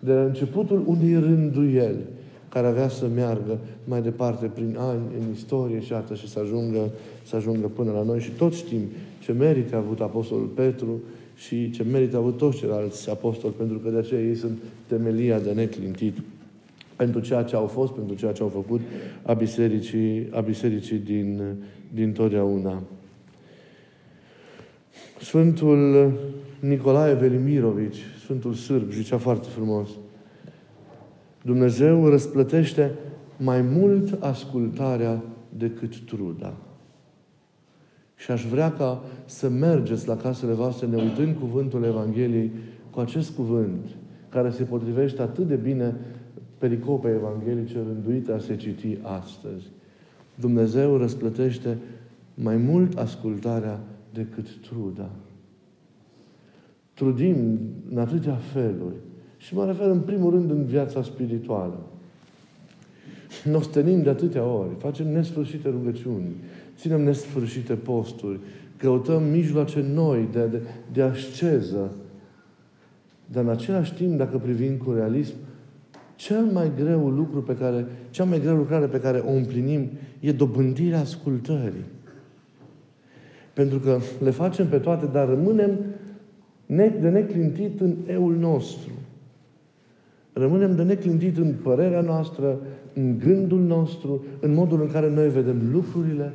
de 0.00 0.12
la 0.12 0.22
începutul 0.22 0.84
unei 0.86 1.14
rânduieli, 1.14 2.04
care 2.48 2.66
avea 2.66 2.88
să 2.88 3.06
meargă 3.14 3.58
mai 3.84 4.02
departe 4.02 4.46
prin 4.46 4.76
ani, 4.78 5.02
în 5.20 5.32
istorie 5.32 5.80
și 5.80 5.92
atât 5.92 6.16
și 6.16 6.28
să 6.28 6.38
ajungă, 6.40 6.90
să 7.24 7.36
ajungă 7.36 7.66
până 7.66 7.92
la 7.92 8.02
noi. 8.02 8.20
Și 8.20 8.30
toți 8.30 8.56
știm 8.56 8.80
ce 9.20 9.32
merită 9.32 9.74
a 9.74 9.78
avut 9.78 10.00
Apostolul 10.00 10.46
Petru 10.46 11.00
și 11.36 11.70
ce 11.70 11.82
merită 11.82 12.16
a 12.16 12.18
avut 12.18 12.36
toți 12.36 12.58
ceilalți 12.58 13.10
apostoli, 13.10 13.54
pentru 13.56 13.78
că 13.78 13.90
de 13.90 13.98
aceea 13.98 14.20
ei 14.20 14.34
sunt 14.34 14.58
temelia 14.86 15.38
de 15.38 15.52
neclintit 15.52 16.16
pentru 16.96 17.20
ceea 17.20 17.42
ce 17.42 17.56
au 17.56 17.66
fost, 17.66 17.92
pentru 17.92 18.14
ceea 18.14 18.32
ce 18.32 18.42
au 18.42 18.48
făcut 18.48 18.80
a 19.22 19.32
bisericii, 19.32 20.28
a 20.30 20.40
bisericii 20.40 20.98
din, 20.98 21.54
din 21.94 22.12
totdeauna. 22.12 22.82
Sfântul 25.20 26.12
Nicolae 26.60 27.14
Velimirovici, 27.14 27.98
Sfântul 28.20 28.54
Sârb, 28.54 28.90
zicea 28.90 29.18
foarte 29.18 29.48
frumos, 29.48 29.88
Dumnezeu 31.42 32.08
răsplătește 32.08 32.90
mai 33.36 33.60
mult 33.62 34.22
ascultarea 34.22 35.22
decât 35.56 35.98
truda. 35.98 36.54
Și 38.26 38.32
aș 38.32 38.44
vrea 38.44 38.72
ca 38.72 39.02
să 39.24 39.48
mergeți 39.48 40.08
la 40.08 40.16
casele 40.16 40.52
voastre, 40.52 40.86
ne 40.86 41.02
uitând 41.02 41.36
cuvântul 41.36 41.84
Evangheliei, 41.84 42.50
cu 42.90 43.00
acest 43.00 43.30
cuvânt, 43.30 43.88
care 44.28 44.50
se 44.50 44.62
potrivește 44.62 45.22
atât 45.22 45.46
de 45.46 45.54
bine 45.54 45.94
pericope 46.58 47.08
evanghelice 47.08 47.74
rânduite 47.74 48.32
a 48.32 48.38
se 48.38 48.56
citi 48.56 48.98
astăzi. 49.02 49.64
Dumnezeu 50.34 50.96
răsplătește 50.96 51.78
mai 52.34 52.56
mult 52.56 52.98
ascultarea 52.98 53.80
decât 54.12 54.46
truda. 54.60 55.10
Trudim 56.94 57.58
în 57.90 57.98
atâtea 57.98 58.34
feluri. 58.34 58.96
Și 59.36 59.54
mă 59.54 59.66
refer 59.66 59.90
în 59.90 60.00
primul 60.00 60.30
rând 60.30 60.50
în 60.50 60.64
viața 60.64 61.02
spirituală. 61.02 61.86
Nostenim 63.44 64.02
de 64.02 64.08
atâtea 64.08 64.44
ori, 64.44 64.74
facem 64.78 65.12
nesfârșite 65.12 65.68
rugăciuni, 65.68 66.34
ținem 66.76 67.02
nesfârșite 67.02 67.74
posturi, 67.74 68.38
căutăm 68.76 69.22
mijloace 69.22 69.84
noi 69.94 70.28
de, 70.32 70.46
de, 70.46 70.60
de 70.92 71.02
asceză. 71.02 71.92
Dar 73.32 73.42
în 73.44 73.50
același 73.50 73.94
timp, 73.94 74.18
dacă 74.18 74.38
privim 74.38 74.76
cu 74.76 74.92
realism, 74.92 75.34
cel 76.14 76.44
mai 76.44 76.72
greu 76.76 77.08
lucru 77.08 77.42
pe 77.42 77.56
care, 77.56 77.86
cea 78.10 78.24
mai 78.24 78.40
greu 78.40 78.56
lucrare 78.56 78.86
pe 78.86 79.00
care 79.00 79.18
o 79.18 79.32
împlinim 79.32 79.88
e 80.20 80.32
dobândirea 80.32 81.00
ascultării. 81.00 81.84
Pentru 83.52 83.78
că 83.78 83.98
le 84.22 84.30
facem 84.30 84.66
pe 84.66 84.78
toate, 84.78 85.06
dar 85.06 85.28
rămânem 85.28 85.78
de 87.00 87.08
neclintit 87.08 87.80
în 87.80 87.94
eul 88.06 88.36
nostru. 88.36 88.90
Rămânem 90.32 90.76
de 90.76 90.82
neclintit 90.82 91.36
în 91.36 91.54
părerea 91.62 92.00
noastră, 92.00 92.58
în 92.94 93.18
gândul 93.18 93.60
nostru, 93.60 94.24
în 94.40 94.54
modul 94.54 94.80
în 94.80 94.90
care 94.90 95.10
noi 95.10 95.28
vedem 95.28 95.70
lucrurile. 95.72 96.32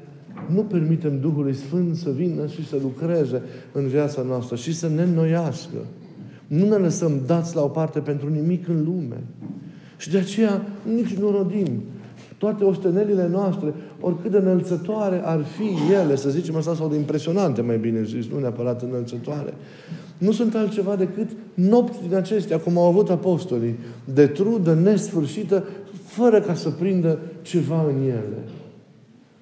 Nu 0.53 0.62
permitem 0.62 1.19
Duhului 1.19 1.53
Sfânt 1.53 1.95
să 1.95 2.10
vină 2.10 2.48
și 2.48 2.67
să 2.67 2.75
lucreze 2.81 3.41
în 3.71 3.88
viața 3.88 4.21
noastră 4.21 4.55
și 4.55 4.75
să 4.75 4.88
ne 4.95 5.01
înnoiască. 5.01 5.77
Nu 6.48 6.67
ne 6.67 6.75
lăsăm 6.75 7.12
dați 7.25 7.55
la 7.55 7.63
o 7.63 7.67
parte 7.67 8.00
pentru 8.00 8.29
nimic 8.29 8.67
în 8.67 8.83
lume. 8.83 9.24
Și 9.98 10.10
de 10.10 10.17
aceea 10.17 10.65
nici 10.95 11.13
nu 11.13 11.31
rodim. 11.31 11.83
Toate 12.38 12.63
ostenelile 12.63 13.27
noastre, 13.31 13.74
oricât 14.00 14.31
de 14.31 14.38
înălțătoare 14.38 15.21
ar 15.25 15.43
fi 15.43 15.93
ele, 15.93 16.15
să 16.15 16.29
zicem 16.29 16.55
asta, 16.55 16.75
sau 16.75 16.89
de 16.89 16.95
impresionante, 16.95 17.62
mai 17.62 17.77
bine 17.77 18.03
zis, 18.03 18.25
nu 18.27 18.39
neapărat 18.39 18.81
înălțătoare, 18.81 19.53
nu 20.17 20.31
sunt 20.31 20.55
altceva 20.55 20.95
decât 20.95 21.29
nopți 21.53 22.01
din 22.07 22.15
acestea, 22.15 22.60
cum 22.60 22.77
au 22.77 22.88
avut 22.88 23.10
apostolii, 23.10 23.75
de 24.13 24.27
trudă 24.27 24.74
nesfârșită, 24.74 25.63
fără 26.05 26.41
ca 26.41 26.53
să 26.53 26.69
prindă 26.69 27.19
ceva 27.41 27.86
în 27.88 28.01
ele. 28.01 28.38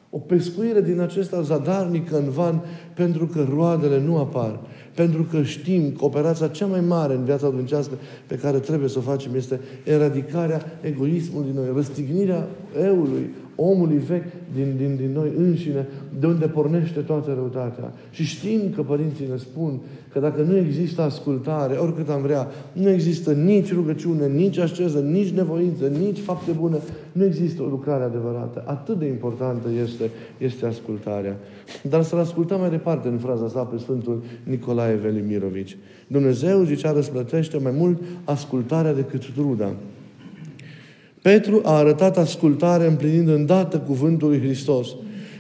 O 0.10 0.18
pescuire 0.18 0.82
din 0.82 1.00
acesta 1.00 1.42
zadarnică 1.42 2.18
în 2.18 2.30
van, 2.30 2.62
pentru 2.94 3.26
că 3.26 3.48
roadele 3.54 4.02
nu 4.02 4.18
apar. 4.18 4.60
Pentru 4.96 5.24
că 5.32 5.42
știm 5.44 5.92
că 5.98 6.06
operația 6.06 6.48
cea 6.48 6.66
mai 6.66 6.82
mare 6.82 7.14
în 7.14 7.24
viața 7.24 7.48
dumnezească 7.48 7.94
pe 8.28 8.36
care 8.36 8.58
trebuie 8.58 8.90
să 8.90 8.98
o 8.98 9.02
facem 9.02 9.36
este 9.36 9.60
eradicarea 9.84 10.62
egoismului 10.82 11.52
din 11.52 11.60
noi, 11.62 11.72
răstignirea 11.76 12.48
eului, 12.84 13.30
omului 13.56 13.98
vechi 13.98 14.32
din, 14.56 14.74
din, 14.78 14.96
din 14.96 15.12
noi 15.14 15.32
înșine, 15.38 15.88
de 16.20 16.28
unde 16.28 16.46
pornește 16.46 17.00
toată 17.00 17.34
răutatea. 17.34 17.94
Și 18.12 18.24
știm 18.24 18.62
că 18.76 18.82
părinții 18.82 19.28
ne 19.30 19.38
spun 19.38 19.80
că 20.12 20.20
dacă 20.20 20.42
nu 20.42 20.58
există 20.58 21.02
ascultare, 21.02 21.74
oricât 21.74 22.10
am 22.10 22.22
vrea, 22.22 22.48
nu 22.74 22.90
există 22.90 23.32
nici 23.32 23.74
rugăciune, 23.74 24.28
nici 24.28 24.58
asceză, 24.58 25.00
nici 25.00 25.30
nevoință, 25.30 25.88
nici 25.88 26.20
fapte 26.20 26.52
bune, 26.52 26.78
nu 27.12 27.26
există 27.26 27.62
o 27.62 27.66
lucrare 27.66 28.04
adevărată. 28.04 28.64
Atât 28.66 29.00
de 29.00 29.06
importantă 29.06 29.68
este, 29.84 30.10
este 30.38 30.66
ascultarea. 30.66 31.38
Dar 31.82 32.04
să-l 32.04 32.20
ascultăm 32.20 32.60
mai 32.60 32.70
departe 32.70 33.08
în 33.08 33.18
fraza 33.18 33.48
sa 33.48 33.64
pe 33.64 33.78
Sfântul 33.78 34.24
Nicolae 34.44 34.96
Velimirovici. 34.96 35.78
Dumnezeu, 36.08 36.64
zicea, 36.64 36.92
răsplătește 36.92 37.58
mai 37.58 37.72
mult 37.76 38.02
ascultarea 38.24 38.94
decât 38.94 39.34
truda. 39.34 39.74
Petru 41.22 41.62
a 41.64 41.78
arătat 41.78 42.18
ascultare 42.18 42.88
împlinind 42.88 43.28
îndată 43.28 43.78
cuvântul 43.80 44.30
lui 44.30 44.40
Hristos. 44.40 44.88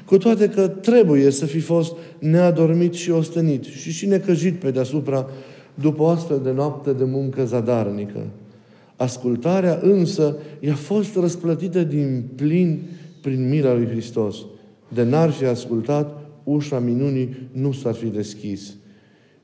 Cu 0.05 0.17
toate 0.17 0.49
că 0.49 0.67
trebuie 0.67 1.31
să 1.31 1.45
fi 1.45 1.59
fost 1.59 1.93
neadormit 2.19 2.93
și 2.93 3.11
ostenit 3.11 3.63
și 3.63 3.91
și 3.91 4.05
necăjit 4.07 4.59
pe 4.59 4.71
deasupra 4.71 5.27
după 5.73 6.01
o 6.01 6.07
astfel 6.07 6.39
de 6.43 6.51
noapte 6.51 6.93
de 6.93 7.03
muncă 7.03 7.45
zadarnică. 7.45 8.19
Ascultarea 8.99 9.79
însă 9.81 10.35
i-a 10.59 10.75
fost 10.75 11.15
răsplătită 11.15 11.83
din 11.83 12.23
plin 12.35 12.81
prin 13.21 13.49
mila 13.49 13.73
lui 13.73 13.85
Hristos. 13.85 14.37
De 14.93 15.03
n-ar 15.03 15.29
fi 15.29 15.45
ascultat, 15.45 16.19
ușa 16.43 16.79
minunii 16.79 17.49
nu 17.51 17.71
s-ar 17.71 17.93
fi 17.93 18.05
deschis. 18.05 18.73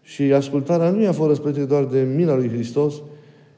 Și 0.02 0.22
ascultarea 0.22 0.90
nu 0.90 1.02
i-a 1.02 1.12
fost 1.12 1.30
răsplătită 1.30 1.66
doar 1.66 1.86
de 1.86 2.08
mila 2.16 2.36
lui 2.36 2.50
Hristos, 2.50 2.94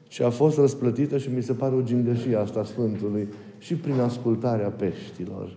ci 0.08 0.20
a 0.20 0.30
fost 0.30 0.58
răsplătită 0.58 1.18
și 1.18 1.28
mi 1.34 1.42
se 1.42 1.52
pare 1.52 1.74
o 1.74 1.82
gingășie 1.82 2.36
asta 2.36 2.64
Sfântului 2.64 3.28
și 3.58 3.74
prin 3.74 4.00
ascultarea 4.00 4.68
peștilor, 4.68 5.56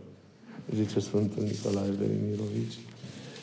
zice 0.75 0.99
Sfântul 0.99 1.43
Nicolae 1.43 1.91
Velimirovici. 1.99 2.79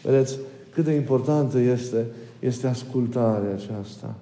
Vedeți 0.02 0.38
cât 0.74 0.84
de 0.84 0.92
importantă 0.92 1.58
este, 1.58 2.06
este 2.40 2.66
ascultarea 2.66 3.52
aceasta. 3.52 4.14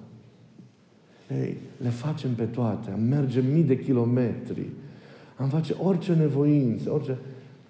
Ei, 1.31 1.57
le 1.81 1.89
facem 1.89 2.33
pe 2.33 2.43
toate. 2.43 2.91
Am 2.91 3.01
merge 3.01 3.41
mii 3.53 3.63
de 3.63 3.79
kilometri. 3.79 4.65
Am 5.35 5.49
face 5.49 5.73
orice 5.73 6.13
nevoință, 6.13 6.91
orice... 6.91 7.17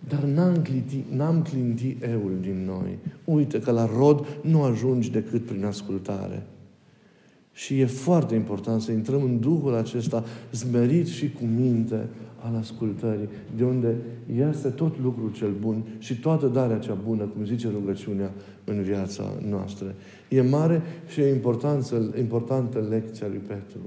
Dar 0.08 0.24
n-am 0.24 0.62
clinti, 0.62 1.06
n-am 1.10 1.42
clinti 1.42 1.98
eul 2.00 2.38
din 2.42 2.66
noi. 2.66 2.98
Uite 3.24 3.60
că 3.60 3.72
la 3.72 3.90
rod 3.98 4.26
nu 4.42 4.64
ajungi 4.64 5.12
decât 5.12 5.46
prin 5.46 5.66
ascultare. 5.66 6.44
Și 7.58 7.80
e 7.80 7.86
foarte 7.86 8.36
important 8.36 8.82
să 8.82 8.92
intrăm 8.92 9.24
în 9.24 9.40
Duhul 9.40 9.76
acesta 9.76 10.24
zmerit 10.52 11.08
și 11.08 11.32
cu 11.32 11.44
minte 11.44 12.08
al 12.40 12.56
ascultării, 12.56 13.30
de 13.56 13.64
unde 13.64 13.96
iasă 14.38 14.70
tot 14.70 15.00
lucrul 15.04 15.32
cel 15.32 15.52
bun 15.60 15.84
și 15.98 16.20
toată 16.20 16.48
darea 16.48 16.78
cea 16.78 16.98
bună, 17.06 17.24
cum 17.24 17.46
zice 17.46 17.70
rugăciunea, 17.70 18.32
în 18.64 18.82
viața 18.82 19.24
noastră. 19.50 19.96
E 20.30 20.42
mare 20.42 20.82
și 21.08 21.20
e 21.20 21.34
importantă, 21.34 22.14
importantă 22.18 22.86
lecția 22.90 23.28
lui 23.28 23.42
Petru. 23.48 23.80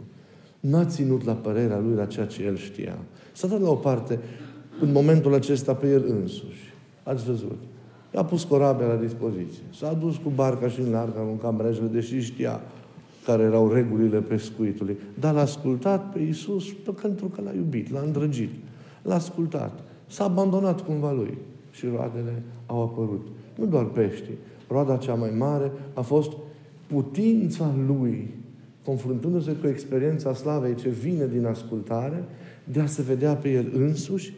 N-a 0.60 0.84
ținut 0.84 1.24
la 1.24 1.32
părerea 1.32 1.78
lui 1.78 1.94
la 1.94 2.04
ceea 2.04 2.26
ce 2.26 2.44
el 2.44 2.56
știa. 2.56 2.98
S-a 3.32 3.46
dat 3.46 3.60
la 3.60 3.68
o 3.70 3.74
parte 3.74 4.18
în 4.80 4.92
momentul 4.92 5.34
acesta 5.34 5.74
pe 5.74 5.90
el 5.90 6.04
însuși. 6.08 6.74
Ați 7.02 7.24
văzut. 7.24 7.58
I-a 8.14 8.24
pus 8.24 8.44
corabia 8.44 8.86
la 8.86 8.96
dispoziție. 8.96 9.62
S-a 9.74 9.92
dus 9.92 10.16
cu 10.16 10.32
barca 10.34 10.68
și 10.68 10.80
în 10.80 10.90
larg, 10.90 11.16
arunca 11.16 11.50
mrejele, 11.50 11.86
deși 11.86 12.20
știa 12.20 12.60
care 13.24 13.42
erau 13.42 13.72
regulile 13.72 14.20
pescuitului. 14.20 14.96
Dar 15.18 15.34
l-a 15.34 15.40
ascultat 15.40 16.12
pe 16.12 16.18
Iisus 16.18 16.64
pentru 17.00 17.26
că 17.26 17.40
l-a 17.44 17.52
iubit, 17.52 17.92
l-a 17.92 18.00
îndrăgit. 18.00 18.50
L-a 19.02 19.14
ascultat. 19.14 19.82
S-a 20.06 20.24
abandonat 20.24 20.84
cumva 20.84 21.12
lui. 21.12 21.38
Și 21.70 21.86
roadele 21.86 22.42
au 22.66 22.82
apărut. 22.82 23.26
Nu 23.54 23.66
doar 23.66 23.84
peștii. 23.84 24.34
Roada 24.68 24.96
cea 24.96 25.14
mai 25.14 25.30
mare 25.38 25.72
a 25.94 26.00
fost 26.00 26.32
putința 26.86 27.74
lui, 27.86 28.34
confruntându-se 28.84 29.52
cu 29.52 29.66
experiența 29.66 30.34
slavei 30.34 30.74
ce 30.74 30.88
vine 30.88 31.26
din 31.26 31.46
ascultare, 31.46 32.24
de 32.64 32.80
a 32.80 32.86
se 32.86 33.02
vedea 33.02 33.34
pe 33.34 33.50
el 33.50 33.66
însuși 33.74 34.32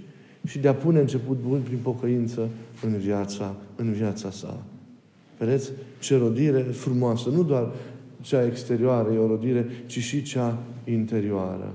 și 0.47 0.59
de 0.59 0.69
a 0.69 0.75
pune 0.75 1.01
început 1.01 1.39
bun 1.49 1.61
prin 1.61 1.79
pocăință 1.83 2.49
în 2.85 2.97
viața, 2.97 3.55
în 3.77 3.93
viața 3.93 4.31
sa. 4.31 4.63
Vedeți? 5.39 5.71
Ce 6.01 6.17
rodire 6.17 6.61
frumoasă. 6.61 7.29
Nu 7.29 7.43
doar 7.43 7.73
cea 8.23 8.47
exterioară 8.47 9.13
e 9.13 9.19
o 9.19 9.27
rodire, 9.27 9.67
ci 9.87 9.99
și 9.99 10.23
cea 10.23 10.59
interioară. 10.85 11.75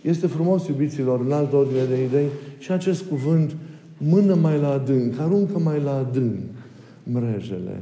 Este 0.00 0.26
frumos, 0.26 0.66
iubiților, 0.66 1.20
în 1.20 1.32
altă 1.32 1.56
ordine 1.56 1.84
de 1.84 2.04
idei, 2.04 2.26
și 2.58 2.72
acest 2.72 3.02
cuvânt, 3.02 3.56
mână 3.98 4.34
mai 4.34 4.58
la 4.58 4.72
adânc, 4.72 5.18
aruncă 5.18 5.58
mai 5.58 5.80
la 5.80 5.96
adânc 5.96 6.38
mrejele. 7.02 7.80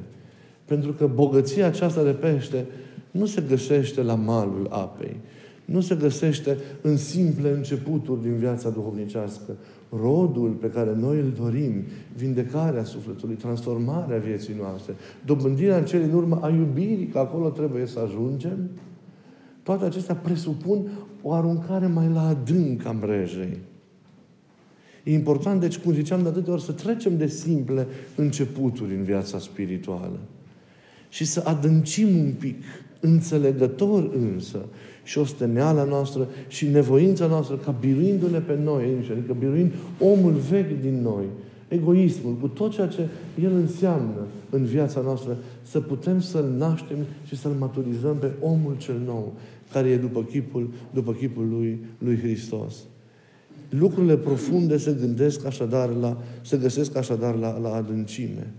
Pentru 0.64 0.92
că 0.92 1.06
bogăția 1.06 1.66
aceasta 1.66 2.02
de 2.02 2.10
pește 2.10 2.64
nu 3.10 3.26
se 3.26 3.42
găsește 3.48 4.02
la 4.02 4.14
malul 4.14 4.66
apei. 4.70 5.16
Nu 5.64 5.80
se 5.80 5.94
găsește 5.94 6.58
în 6.80 6.96
simple 6.96 7.50
începuturi 7.50 8.22
din 8.22 8.36
viața 8.36 8.70
duhovnicească. 8.70 9.56
Rodul 10.02 10.50
pe 10.50 10.70
care 10.70 10.94
noi 10.94 11.18
îl 11.18 11.32
dorim, 11.42 11.82
vindecarea 12.16 12.84
sufletului, 12.84 13.34
transformarea 13.34 14.18
vieții 14.18 14.54
noastre, 14.60 14.94
dobândirea 15.24 15.76
în 15.76 15.84
cele 15.84 16.04
în 16.04 16.12
urmă 16.12 16.38
a 16.42 16.48
iubirii, 16.48 17.06
că 17.06 17.18
acolo 17.18 17.48
trebuie 17.48 17.86
să 17.86 17.98
ajungem, 17.98 18.70
toate 19.62 19.84
acestea 19.84 20.14
presupun 20.14 20.90
o 21.22 21.32
aruncare 21.32 21.86
mai 21.86 22.08
la 22.08 22.26
adânc 22.26 22.84
a 22.84 22.92
mrejei. 22.92 23.58
E 25.04 25.12
important, 25.12 25.60
deci, 25.60 25.78
cum 25.78 25.92
ziceam 25.92 26.22
de 26.22 26.28
atâtea 26.28 26.52
ori, 26.52 26.62
să 26.62 26.72
trecem 26.72 27.16
de 27.16 27.26
simple 27.26 27.86
începuturi 28.16 28.94
în 28.94 29.02
viața 29.02 29.38
spirituală 29.38 30.18
și 31.08 31.24
să 31.24 31.42
adâncim 31.46 32.18
un 32.18 32.32
pic, 32.38 32.62
înțelegător 33.02 34.10
însă, 34.18 34.58
și 35.04 35.18
osteneala 35.18 35.84
noastră 35.84 36.28
și 36.48 36.66
nevoința 36.66 37.26
noastră 37.26 37.56
ca 37.56 37.70
biruindu-ne 37.80 38.38
pe 38.38 38.58
noi, 38.64 38.84
adică 39.10 39.36
biruind 39.38 39.72
omul 39.98 40.32
vechi 40.32 40.80
din 40.80 41.02
noi, 41.02 41.24
egoismul, 41.68 42.34
cu 42.34 42.48
tot 42.48 42.72
ceea 42.72 42.86
ce 42.86 43.08
el 43.42 43.52
înseamnă 43.52 44.26
în 44.50 44.64
viața 44.64 45.00
noastră, 45.00 45.36
să 45.62 45.80
putem 45.80 46.20
să-l 46.20 46.54
naștem 46.58 46.96
și 47.26 47.36
să-l 47.36 47.52
maturizăm 47.58 48.16
pe 48.16 48.30
omul 48.40 48.74
cel 48.78 49.00
nou, 49.06 49.32
care 49.72 49.88
e 49.88 49.96
după 49.96 50.22
chipul, 50.22 50.70
după 50.90 51.12
chipul 51.12 51.48
lui, 51.48 51.80
lui 51.98 52.18
Hristos. 52.18 52.74
Lucrurile 53.68 54.16
profunde 54.16 54.76
se 54.76 54.96
gândesc 55.00 55.46
așadar 55.46 55.90
la, 56.00 56.22
se 56.42 56.56
găsesc 56.56 56.96
așadar 56.96 57.34
la, 57.34 57.58
la 57.58 57.74
adâncime. 57.74 58.52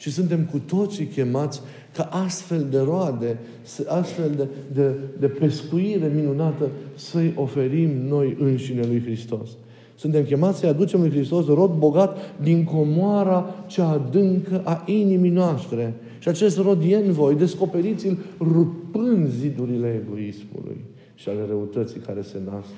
Și 0.00 0.10
suntem 0.10 0.44
cu 0.44 0.58
toții 0.58 1.06
chemați 1.06 1.60
ca 1.92 2.02
astfel 2.02 2.66
de 2.70 2.78
roade, 2.78 3.38
astfel 3.86 4.30
de, 4.36 4.48
de, 4.72 4.94
de 5.18 5.26
pescuire 5.26 6.12
minunată 6.14 6.68
să-i 6.94 7.32
oferim 7.36 7.90
noi 8.08 8.36
înșine 8.38 8.86
lui 8.86 9.02
Hristos. 9.02 9.48
Suntem 9.94 10.24
chemați 10.24 10.58
să-i 10.58 10.68
aducem 10.68 11.00
lui 11.00 11.10
Hristos 11.10 11.46
rod 11.46 11.70
bogat 11.70 12.18
din 12.42 12.64
comoara 12.64 13.54
cea 13.66 13.88
adâncă 13.88 14.62
a 14.64 14.82
inimii 14.86 15.30
noastre. 15.30 15.94
Și 16.18 16.28
acest 16.28 16.58
rod 16.58 16.82
e 16.88 16.96
în 16.96 17.12
voi, 17.12 17.34
descoperiți-l 17.34 18.18
rupând 18.38 19.28
zidurile 19.28 20.02
egoismului 20.04 20.76
și 21.14 21.28
ale 21.28 21.40
răutății 21.48 22.00
care 22.00 22.22
se 22.22 22.38
nasc, 22.50 22.70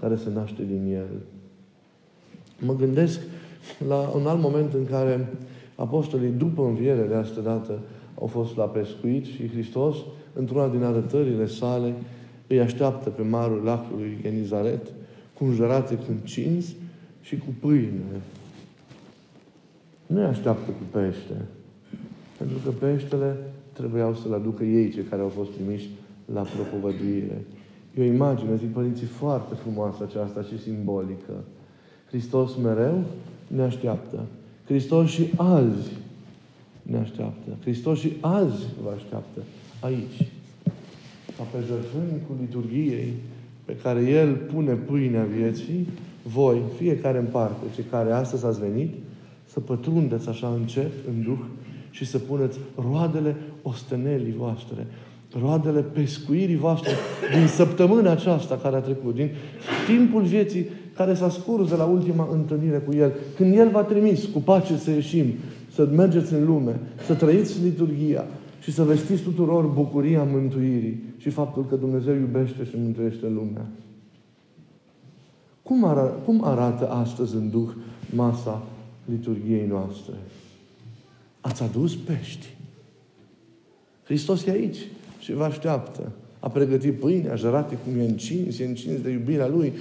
care 0.00 0.16
se 0.16 0.28
naște 0.34 0.62
din 0.66 0.94
el. 0.94 1.20
Mă 2.58 2.76
gândesc 2.76 3.20
la 3.88 4.12
un 4.14 4.26
alt 4.26 4.40
moment 4.40 4.72
în 4.72 4.86
care 4.90 5.28
apostolii, 5.76 6.30
după 6.30 6.62
înviere 6.62 7.02
de 7.02 7.14
asta 7.14 7.40
dată, 7.40 7.78
au 8.20 8.26
fost 8.26 8.56
la 8.56 8.64
pescuit 8.64 9.24
și 9.24 9.48
Hristos, 9.48 9.96
într-una 10.32 10.68
din 10.68 10.82
arătările 10.82 11.46
sale, 11.46 11.94
îi 12.46 12.60
așteaptă 12.60 13.10
pe 13.10 13.22
marul 13.22 13.62
lacului 13.64 14.18
Genizaret, 14.22 14.86
cu 15.38 15.44
înjărate 15.44 15.98
cinți 16.22 16.76
și 17.20 17.38
cu 17.38 17.46
pâine. 17.60 18.20
Nu 20.06 20.18
îi 20.18 20.26
așteaptă 20.26 20.70
cu 20.70 20.98
pește. 20.98 21.34
Pentru 22.38 22.56
că 22.64 22.70
peștele 22.70 23.36
trebuiau 23.72 24.14
să-l 24.14 24.34
aducă 24.34 24.64
ei, 24.64 24.90
cei 24.90 25.02
care 25.02 25.22
au 25.22 25.28
fost 25.28 25.50
trimiși 25.50 25.88
la 26.32 26.42
propovăduire. 26.42 27.44
E 27.94 28.02
o 28.02 28.04
imagine, 28.04 28.56
zic 28.56 28.72
părinții, 28.72 29.06
foarte 29.06 29.54
frumoasă 29.54 30.02
aceasta 30.02 30.42
și 30.42 30.62
simbolică. 30.62 31.44
Hristos 32.06 32.56
mereu 32.56 33.04
ne 33.46 33.62
așteaptă. 33.62 34.26
Hristos 34.64 35.10
și 35.10 35.30
azi 35.36 35.90
ne 36.82 36.98
așteaptă. 36.98 37.50
Hristos 37.60 37.98
și 37.98 38.12
azi 38.20 38.62
vă 38.82 38.90
așteaptă 38.96 39.42
aici. 39.80 40.28
Ca 41.36 41.42
pe 41.52 41.58
jertfănicul 41.66 42.36
liturgiei 42.40 43.12
pe 43.64 43.76
care 43.82 44.00
El 44.00 44.34
pune 44.34 44.72
pâinea 44.72 45.24
vieții, 45.24 45.88
voi, 46.22 46.60
fiecare 46.78 47.18
în 47.18 47.26
parte, 47.26 47.64
cei 47.74 47.84
care 47.90 48.12
astăzi 48.12 48.46
ați 48.46 48.60
venit, 48.60 48.94
să 49.46 49.60
pătrundeți 49.60 50.28
așa 50.28 50.54
încet, 50.58 50.90
în 51.08 51.22
Duh, 51.22 51.44
și 51.90 52.04
să 52.04 52.18
puneți 52.18 52.58
roadele 52.90 53.36
ostenelii 53.62 54.34
voastre, 54.36 54.86
roadele 55.40 55.80
pescuirii 55.80 56.56
voastre 56.56 56.92
din 57.38 57.46
săptămâna 57.46 58.10
aceasta 58.10 58.56
care 58.62 58.76
a 58.76 58.80
trecut, 58.80 59.14
din 59.14 59.30
timpul 59.86 60.22
vieții 60.22 60.66
care 60.96 61.14
s-a 61.14 61.30
scurs 61.30 61.68
de 61.68 61.76
la 61.76 61.84
ultima 61.84 62.28
întâlnire 62.32 62.78
cu 62.78 62.94
El. 62.94 63.12
Când 63.36 63.56
El 63.56 63.70
v-a 63.70 63.82
trimis 63.82 64.24
cu 64.24 64.38
pace 64.38 64.76
să 64.76 64.90
ieșim, 64.90 65.26
să 65.74 65.88
mergeți 65.94 66.32
în 66.32 66.44
lume, 66.44 66.80
să 67.06 67.14
trăiți 67.14 67.62
liturgia 67.62 68.24
și 68.60 68.72
să 68.72 68.82
vestiți 68.82 69.22
tuturor 69.22 69.64
bucuria 69.64 70.22
mântuirii 70.22 71.02
și 71.16 71.30
faptul 71.30 71.66
că 71.66 71.76
Dumnezeu 71.76 72.14
iubește 72.14 72.64
și 72.64 72.76
mântuiește 72.76 73.28
lumea. 73.28 73.66
Cum, 75.62 75.84
ara, 75.84 76.02
cum 76.02 76.44
arată 76.44 76.88
astăzi 76.88 77.34
în 77.34 77.50
Duh 77.50 77.68
masa 78.14 78.62
liturgiei 79.04 79.66
noastre? 79.66 80.14
Ați 81.40 81.62
adus 81.62 81.96
pești. 81.96 82.46
Hristos 84.04 84.46
e 84.46 84.50
aici 84.50 84.78
și 85.18 85.32
vă 85.32 85.44
așteaptă. 85.44 86.12
A 86.40 86.48
pregătit 86.48 87.00
pâine, 87.00 87.30
a 87.30 87.34
jărate 87.34 87.78
cum 87.84 88.00
e 88.00 88.04
încins, 88.04 88.58
e 88.58 88.64
încins 88.64 89.00
de 89.00 89.10
iubirea 89.10 89.48
Lui. 89.48 89.72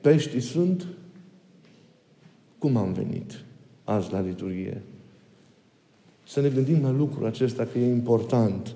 Peștii 0.00 0.40
sunt. 0.40 0.86
Cum 2.58 2.76
am 2.76 2.92
venit 2.92 3.44
azi 3.84 4.12
la 4.12 4.20
liturghie? 4.20 4.82
Să 6.26 6.40
ne 6.40 6.48
gândim 6.48 6.82
la 6.82 6.90
lucrul 6.90 7.26
acesta, 7.26 7.68
că 7.72 7.78
e 7.78 7.90
important 7.90 8.74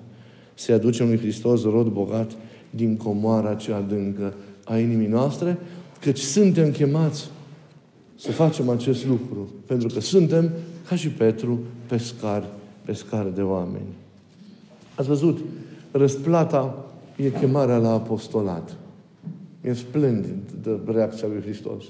să-i 0.53 0.75
aducem 0.75 1.07
lui 1.07 1.17
Hristos 1.17 1.63
rod 1.63 1.87
bogat 1.87 2.31
din 2.69 2.97
comoara 2.97 3.53
cea 3.53 3.75
adâncă 3.75 4.33
a 4.65 4.77
inimii 4.77 5.07
noastre, 5.07 5.57
căci 5.99 6.19
suntem 6.19 6.71
chemați 6.71 7.29
să 8.15 8.31
facem 8.31 8.69
acest 8.69 9.05
lucru, 9.05 9.49
pentru 9.65 9.87
că 9.87 9.99
suntem, 9.99 10.51
ca 10.87 10.95
și 10.95 11.09
Petru, 11.09 11.59
pescari, 11.87 12.45
pescari 12.85 13.35
de 13.35 13.41
oameni. 13.41 13.93
Ați 14.95 15.07
văzut, 15.07 15.39
răsplata 15.91 16.85
e 17.15 17.29
chemarea 17.29 17.77
la 17.77 17.91
apostolat. 17.91 18.75
E 19.63 19.73
splendid 19.73 20.51
de 20.63 20.79
reacția 20.85 21.27
lui 21.27 21.41
Hristos. 21.41 21.83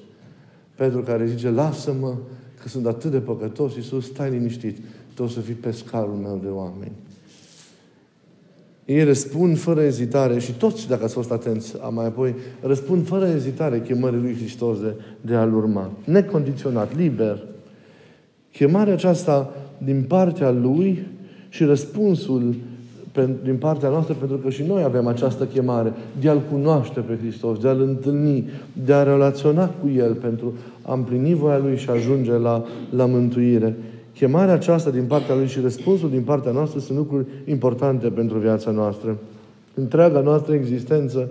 Petru 0.75 1.01
care 1.01 1.25
zice, 1.25 1.49
lasă-mă 1.49 2.15
că 2.61 2.67
sunt 2.67 2.85
atât 2.85 3.11
de 3.11 3.19
păcătos, 3.19 3.75
Iisus, 3.75 4.05
stai 4.05 4.29
liniștit 4.29 4.77
tu 5.13 5.23
o 5.23 5.27
să 5.27 5.39
fii 5.39 5.53
pescarul 5.53 6.15
meu 6.15 6.39
de 6.43 6.47
oameni. 6.47 6.91
ei 8.85 9.03
răspund 9.03 9.57
fără 9.57 9.81
ezitare 9.81 10.39
și 10.39 10.51
toți, 10.51 10.87
dacă 10.87 11.03
ați 11.03 11.13
fost 11.13 11.31
atenți 11.31 11.75
mai 11.89 12.05
apoi, 12.05 12.35
răspund 12.61 13.07
fără 13.07 13.25
ezitare 13.27 13.81
chemării 13.81 14.19
lui 14.19 14.35
Hristos 14.35 14.79
de, 14.79 14.95
de 15.21 15.35
a-L 15.35 15.53
urma. 15.53 15.91
Necondiționat, 16.05 16.95
liber. 16.95 17.43
Chemarea 18.51 18.93
aceasta 18.93 19.53
din 19.77 20.03
partea 20.03 20.51
Lui 20.51 21.07
și 21.49 21.63
răspunsul 21.63 22.55
din 23.43 23.55
partea 23.59 23.89
noastră, 23.89 24.13
pentru 24.13 24.37
că 24.37 24.49
și 24.49 24.63
noi 24.63 24.83
avem 24.83 25.07
această 25.07 25.45
chemare 25.45 25.93
de 26.19 26.29
a-L 26.29 26.41
cunoaște 26.51 26.99
pe 26.99 27.17
Hristos, 27.21 27.59
de 27.59 27.67
a-L 27.67 27.81
întâlni, 27.81 28.49
de 28.85 28.93
a 28.93 29.03
relaționa 29.03 29.67
cu 29.67 29.89
El 29.95 30.13
pentru 30.13 30.53
a 30.81 30.93
împlini 30.93 31.33
voia 31.33 31.57
Lui 31.57 31.77
și 31.77 31.89
a 31.89 31.93
ajunge 31.93 32.31
la, 32.31 32.63
la 32.89 33.05
mântuire. 33.05 33.75
Chemarea 34.13 34.53
aceasta 34.53 34.89
din 34.89 35.03
partea 35.03 35.35
Lui 35.35 35.47
și 35.47 35.59
răspunsul 35.59 36.09
din 36.09 36.21
partea 36.21 36.51
noastră 36.51 36.79
sunt 36.79 36.97
lucruri 36.97 37.25
importante 37.45 38.07
pentru 38.07 38.37
viața 38.37 38.71
noastră. 38.71 39.17
Întreaga 39.73 40.19
noastră 40.19 40.53
existență 40.53 41.29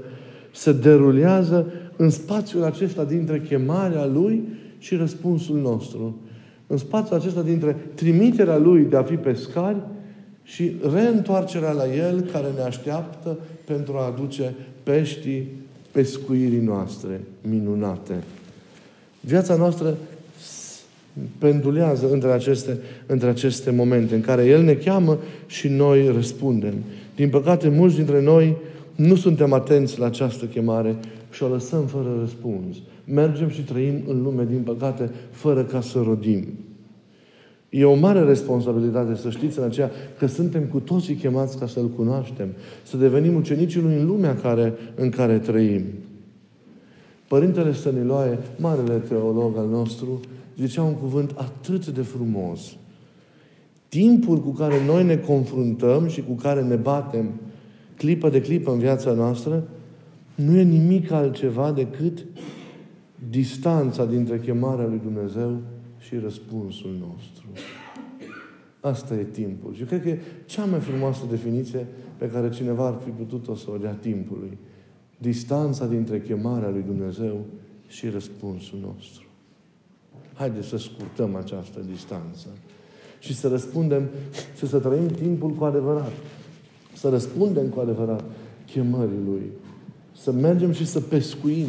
se 0.53 0.73
derulează 0.73 1.66
în 1.97 2.11
spațiul 2.11 2.64
acesta 2.64 3.05
dintre 3.05 3.40
chemarea 3.40 4.07
Lui 4.07 4.42
și 4.79 4.97
răspunsul 4.97 5.59
nostru. 5.59 6.16
În 6.66 6.77
spațiul 6.77 7.18
acesta 7.18 7.42
dintre 7.42 7.77
trimiterea 7.95 8.59
Lui 8.59 8.83
de 8.83 8.97
a 8.97 9.03
fi 9.03 9.14
pescari 9.14 9.77
și 10.44 10.72
reîntoarcerea 10.92 11.72
la 11.72 11.94
El 11.94 12.20
care 12.20 12.46
ne 12.57 12.62
așteaptă 12.62 13.38
pentru 13.64 13.96
a 13.96 14.07
aduce 14.07 14.55
peștii 14.83 15.48
pescuirii 15.90 16.61
noastre 16.61 17.20
minunate. 17.40 18.14
Viața 19.20 19.57
noastră 19.57 19.96
pendulează 21.38 22.11
între 22.11 22.31
aceste, 22.31 22.78
între 23.07 23.28
aceste 23.28 23.70
momente 23.70 24.14
în 24.14 24.20
care 24.20 24.46
El 24.46 24.62
ne 24.62 24.74
cheamă 24.74 25.18
și 25.46 25.68
noi 25.68 26.09
răspundem. 26.09 26.74
Din 27.16 27.28
păcate, 27.28 27.68
mulți 27.68 27.96
dintre 27.96 28.22
noi 28.22 28.57
nu 28.96 29.16
suntem 29.16 29.52
atenți 29.52 29.98
la 29.98 30.07
această 30.07 30.44
chemare 30.44 30.96
și 31.31 31.42
o 31.42 31.48
lăsăm 31.48 31.87
fără 31.87 32.16
răspuns. 32.20 32.76
Mergem 33.05 33.48
și 33.48 33.61
trăim 33.61 34.02
în 34.09 34.22
lume, 34.22 34.46
din 34.50 34.61
păcate, 34.61 35.11
fără 35.31 35.64
ca 35.64 35.81
să 35.81 36.02
rodim. 36.05 36.44
E 37.74 37.85
o 37.85 37.94
mare 37.94 38.24
responsabilitate 38.24 39.14
să 39.14 39.30
știți 39.30 39.58
în 39.58 39.64
aceea 39.64 39.90
că 40.18 40.26
suntem 40.26 40.62
cu 40.64 40.80
toții 40.80 41.14
chemați 41.14 41.58
ca 41.58 41.66
să-L 41.66 41.88
cunoaștem, 41.88 42.48
să 42.82 42.96
devenim 42.96 43.35
ucenicii 43.35 43.80
Lui 43.80 43.94
în 43.94 44.06
lumea 44.06 44.37
care, 44.37 44.72
în 44.94 45.11
care 45.11 45.38
trăim. 45.38 45.82
Părintele 47.28 47.72
Stăniloae, 47.72 48.38
marele 48.58 48.98
teolog 48.98 49.56
al 49.56 49.68
nostru, 49.68 50.20
zicea 50.58 50.82
un 50.82 50.94
cuvânt 50.94 51.35
atât 51.37 51.87
de 51.87 52.02
frumos. 52.02 52.76
Timpul 53.88 54.38
cu 54.38 54.50
care 54.50 54.74
noi 54.87 55.04
ne 55.04 55.16
confruntăm 55.16 56.08
și 56.08 56.22
cu 56.22 56.32
care 56.32 56.62
ne 56.62 56.76
batem 56.76 57.30
clipă 57.96 58.28
de 58.28 58.40
clipă 58.40 58.72
în 58.72 58.78
viața 58.78 59.12
noastră 59.12 59.62
nu 60.35 60.56
e 60.56 60.62
nimic 60.62 61.11
altceva 61.11 61.72
decât 61.72 62.24
distanța 63.30 64.04
dintre 64.04 64.38
chemarea 64.38 64.87
lui 64.87 65.00
Dumnezeu 65.02 65.56
și 66.07 66.19
răspunsul 66.19 66.97
nostru. 67.01 67.47
Asta 68.81 69.15
e 69.15 69.25
timpul. 69.25 69.75
Și 69.75 69.83
cred 69.83 70.03
că 70.03 70.09
e 70.09 70.21
cea 70.45 70.65
mai 70.65 70.81
frumoasă 70.81 71.25
definiție 71.31 71.87
pe 72.17 72.29
care 72.29 72.51
cineva 72.51 72.87
ar 72.87 73.01
fi 73.05 73.11
putut-o 73.11 73.55
să 73.55 73.71
o 73.71 73.77
dea 73.77 73.93
timpului. 73.93 74.59
Distanța 75.19 75.87
dintre 75.87 76.21
chemarea 76.21 76.69
lui 76.69 76.83
Dumnezeu 76.83 77.45
și 77.88 78.09
răspunsul 78.09 78.79
nostru. 78.83 79.27
Haideți 80.35 80.69
să 80.69 80.77
scurtăm 80.77 81.35
această 81.35 81.81
distanță 81.91 82.47
și 83.19 83.35
să 83.35 83.49
răspundem 83.49 84.09
și 84.57 84.67
să 84.67 84.79
trăim 84.79 85.09
timpul 85.09 85.51
cu 85.51 85.65
adevărat. 85.65 86.12
Să 86.95 87.09
răspundem 87.09 87.69
cu 87.69 87.81
adevărat 87.81 88.25
chemării 88.67 89.25
Lui. 89.27 89.51
Să 90.12 90.33
mergem 90.33 90.73
și 90.73 90.87
să 90.87 91.01
pescuim 91.01 91.69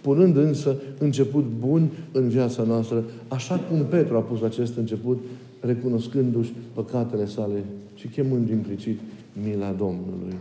punând 0.00 0.36
însă 0.36 0.76
început 0.98 1.44
bun 1.58 1.88
în 2.12 2.28
viața 2.28 2.62
noastră, 2.62 3.04
așa 3.28 3.56
cum 3.56 3.84
Petru 3.84 4.16
a 4.16 4.20
pus 4.20 4.42
acest 4.42 4.76
început, 4.76 5.18
recunoscându-și 5.60 6.52
păcatele 6.72 7.26
sale 7.26 7.64
și 7.94 8.06
chemând 8.06 8.48
implicit 8.50 8.98
mila 9.44 9.70
Domnului. 9.70 10.34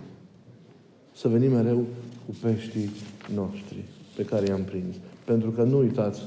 Să 1.15 1.28
venim 1.28 1.52
mereu 1.52 1.84
cu 2.26 2.36
peștii 2.41 2.89
noștri 3.36 3.84
pe 4.15 4.24
care 4.26 4.48
i-am 4.48 4.62
prins. 4.62 4.95
Pentru 5.26 5.50
că 5.50 5.63
nu 5.63 5.78
uitați, 5.78 6.22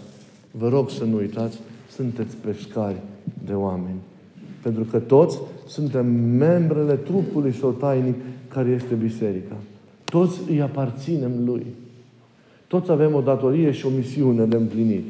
vă 0.51 0.69
rog 0.69 0.91
să 0.91 1.05
nu 1.05 1.17
uitați, 1.17 1.59
sunteți 1.91 2.37
pescari 2.37 2.97
de 3.47 3.53
oameni. 3.53 3.99
Pentru 4.63 4.85
că 4.85 4.99
toți 4.99 5.39
suntem 5.67 6.07
membrele 6.15 6.95
trupului 6.95 7.53
său 7.53 7.71
tainic 7.71 8.15
care 8.49 8.71
este 8.71 8.95
biserica. 8.95 9.57
Toți 10.05 10.41
îi 10.49 10.61
aparținem 10.61 11.33
lui. 11.45 11.67
Toți 12.73 12.91
avem 12.91 13.15
o 13.15 13.21
datorie 13.21 13.73
și 13.73 13.87
o 13.87 13.89
misiune 13.97 14.45
de 14.45 14.57
împlinit. 14.57 15.05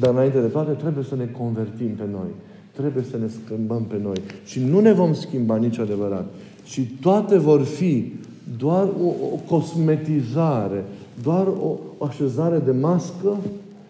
Dar 0.00 0.10
înainte 0.10 0.40
de 0.40 0.46
toate 0.46 0.70
trebuie 0.70 1.04
să 1.04 1.16
ne 1.16 1.26
convertim 1.26 1.88
pe 1.88 2.04
noi. 2.10 2.28
Trebuie 2.72 3.04
să 3.10 3.16
ne 3.16 3.26
schimbăm 3.28 3.82
pe 3.82 3.98
noi. 4.02 4.16
Și 4.44 4.60
nu 4.60 4.80
ne 4.80 4.92
vom 4.92 5.14
schimba 5.14 5.56
nici 5.56 5.78
adevărat. 5.78 6.26
Și 6.64 6.80
toate 6.80 7.38
vor 7.38 7.62
fi 7.62 8.12
doar 8.58 8.88
o, 9.02 9.06
o 9.06 9.36
cosmetizare, 9.48 10.84
doar 11.22 11.46
o, 11.46 11.78
o 11.98 12.04
așezare 12.04 12.58
de 12.58 12.70
mască 12.70 13.36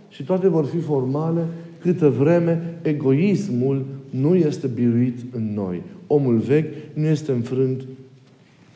și 0.09 0.25
toate 0.25 0.49
vor 0.49 0.65
fi 0.65 0.79
formale 0.79 1.47
câtă 1.81 2.09
vreme 2.09 2.79
egoismul 2.83 3.85
nu 4.11 4.35
este 4.35 4.67
biruit 4.67 5.35
în 5.35 5.55
noi. 5.55 5.83
Omul 6.07 6.37
vechi 6.37 6.75
nu 6.95 7.07
este 7.07 7.33
înfrânt 7.33 7.81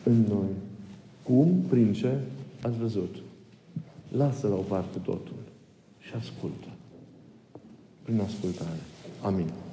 în 0.03 0.25
noi. 0.29 0.51
Cum? 1.23 1.65
Prin 1.69 1.93
ce? 1.93 2.11
Ați 2.63 2.79
văzut. 2.81 3.24
Lasă 4.17 4.49
la 4.49 4.55
o 4.55 4.63
parte 4.63 4.99
totul 4.99 5.37
și 5.99 6.15
ascultă. 6.15 6.69
Prin 8.03 8.21
ascultare. 8.21 8.81
Amin. 9.23 9.64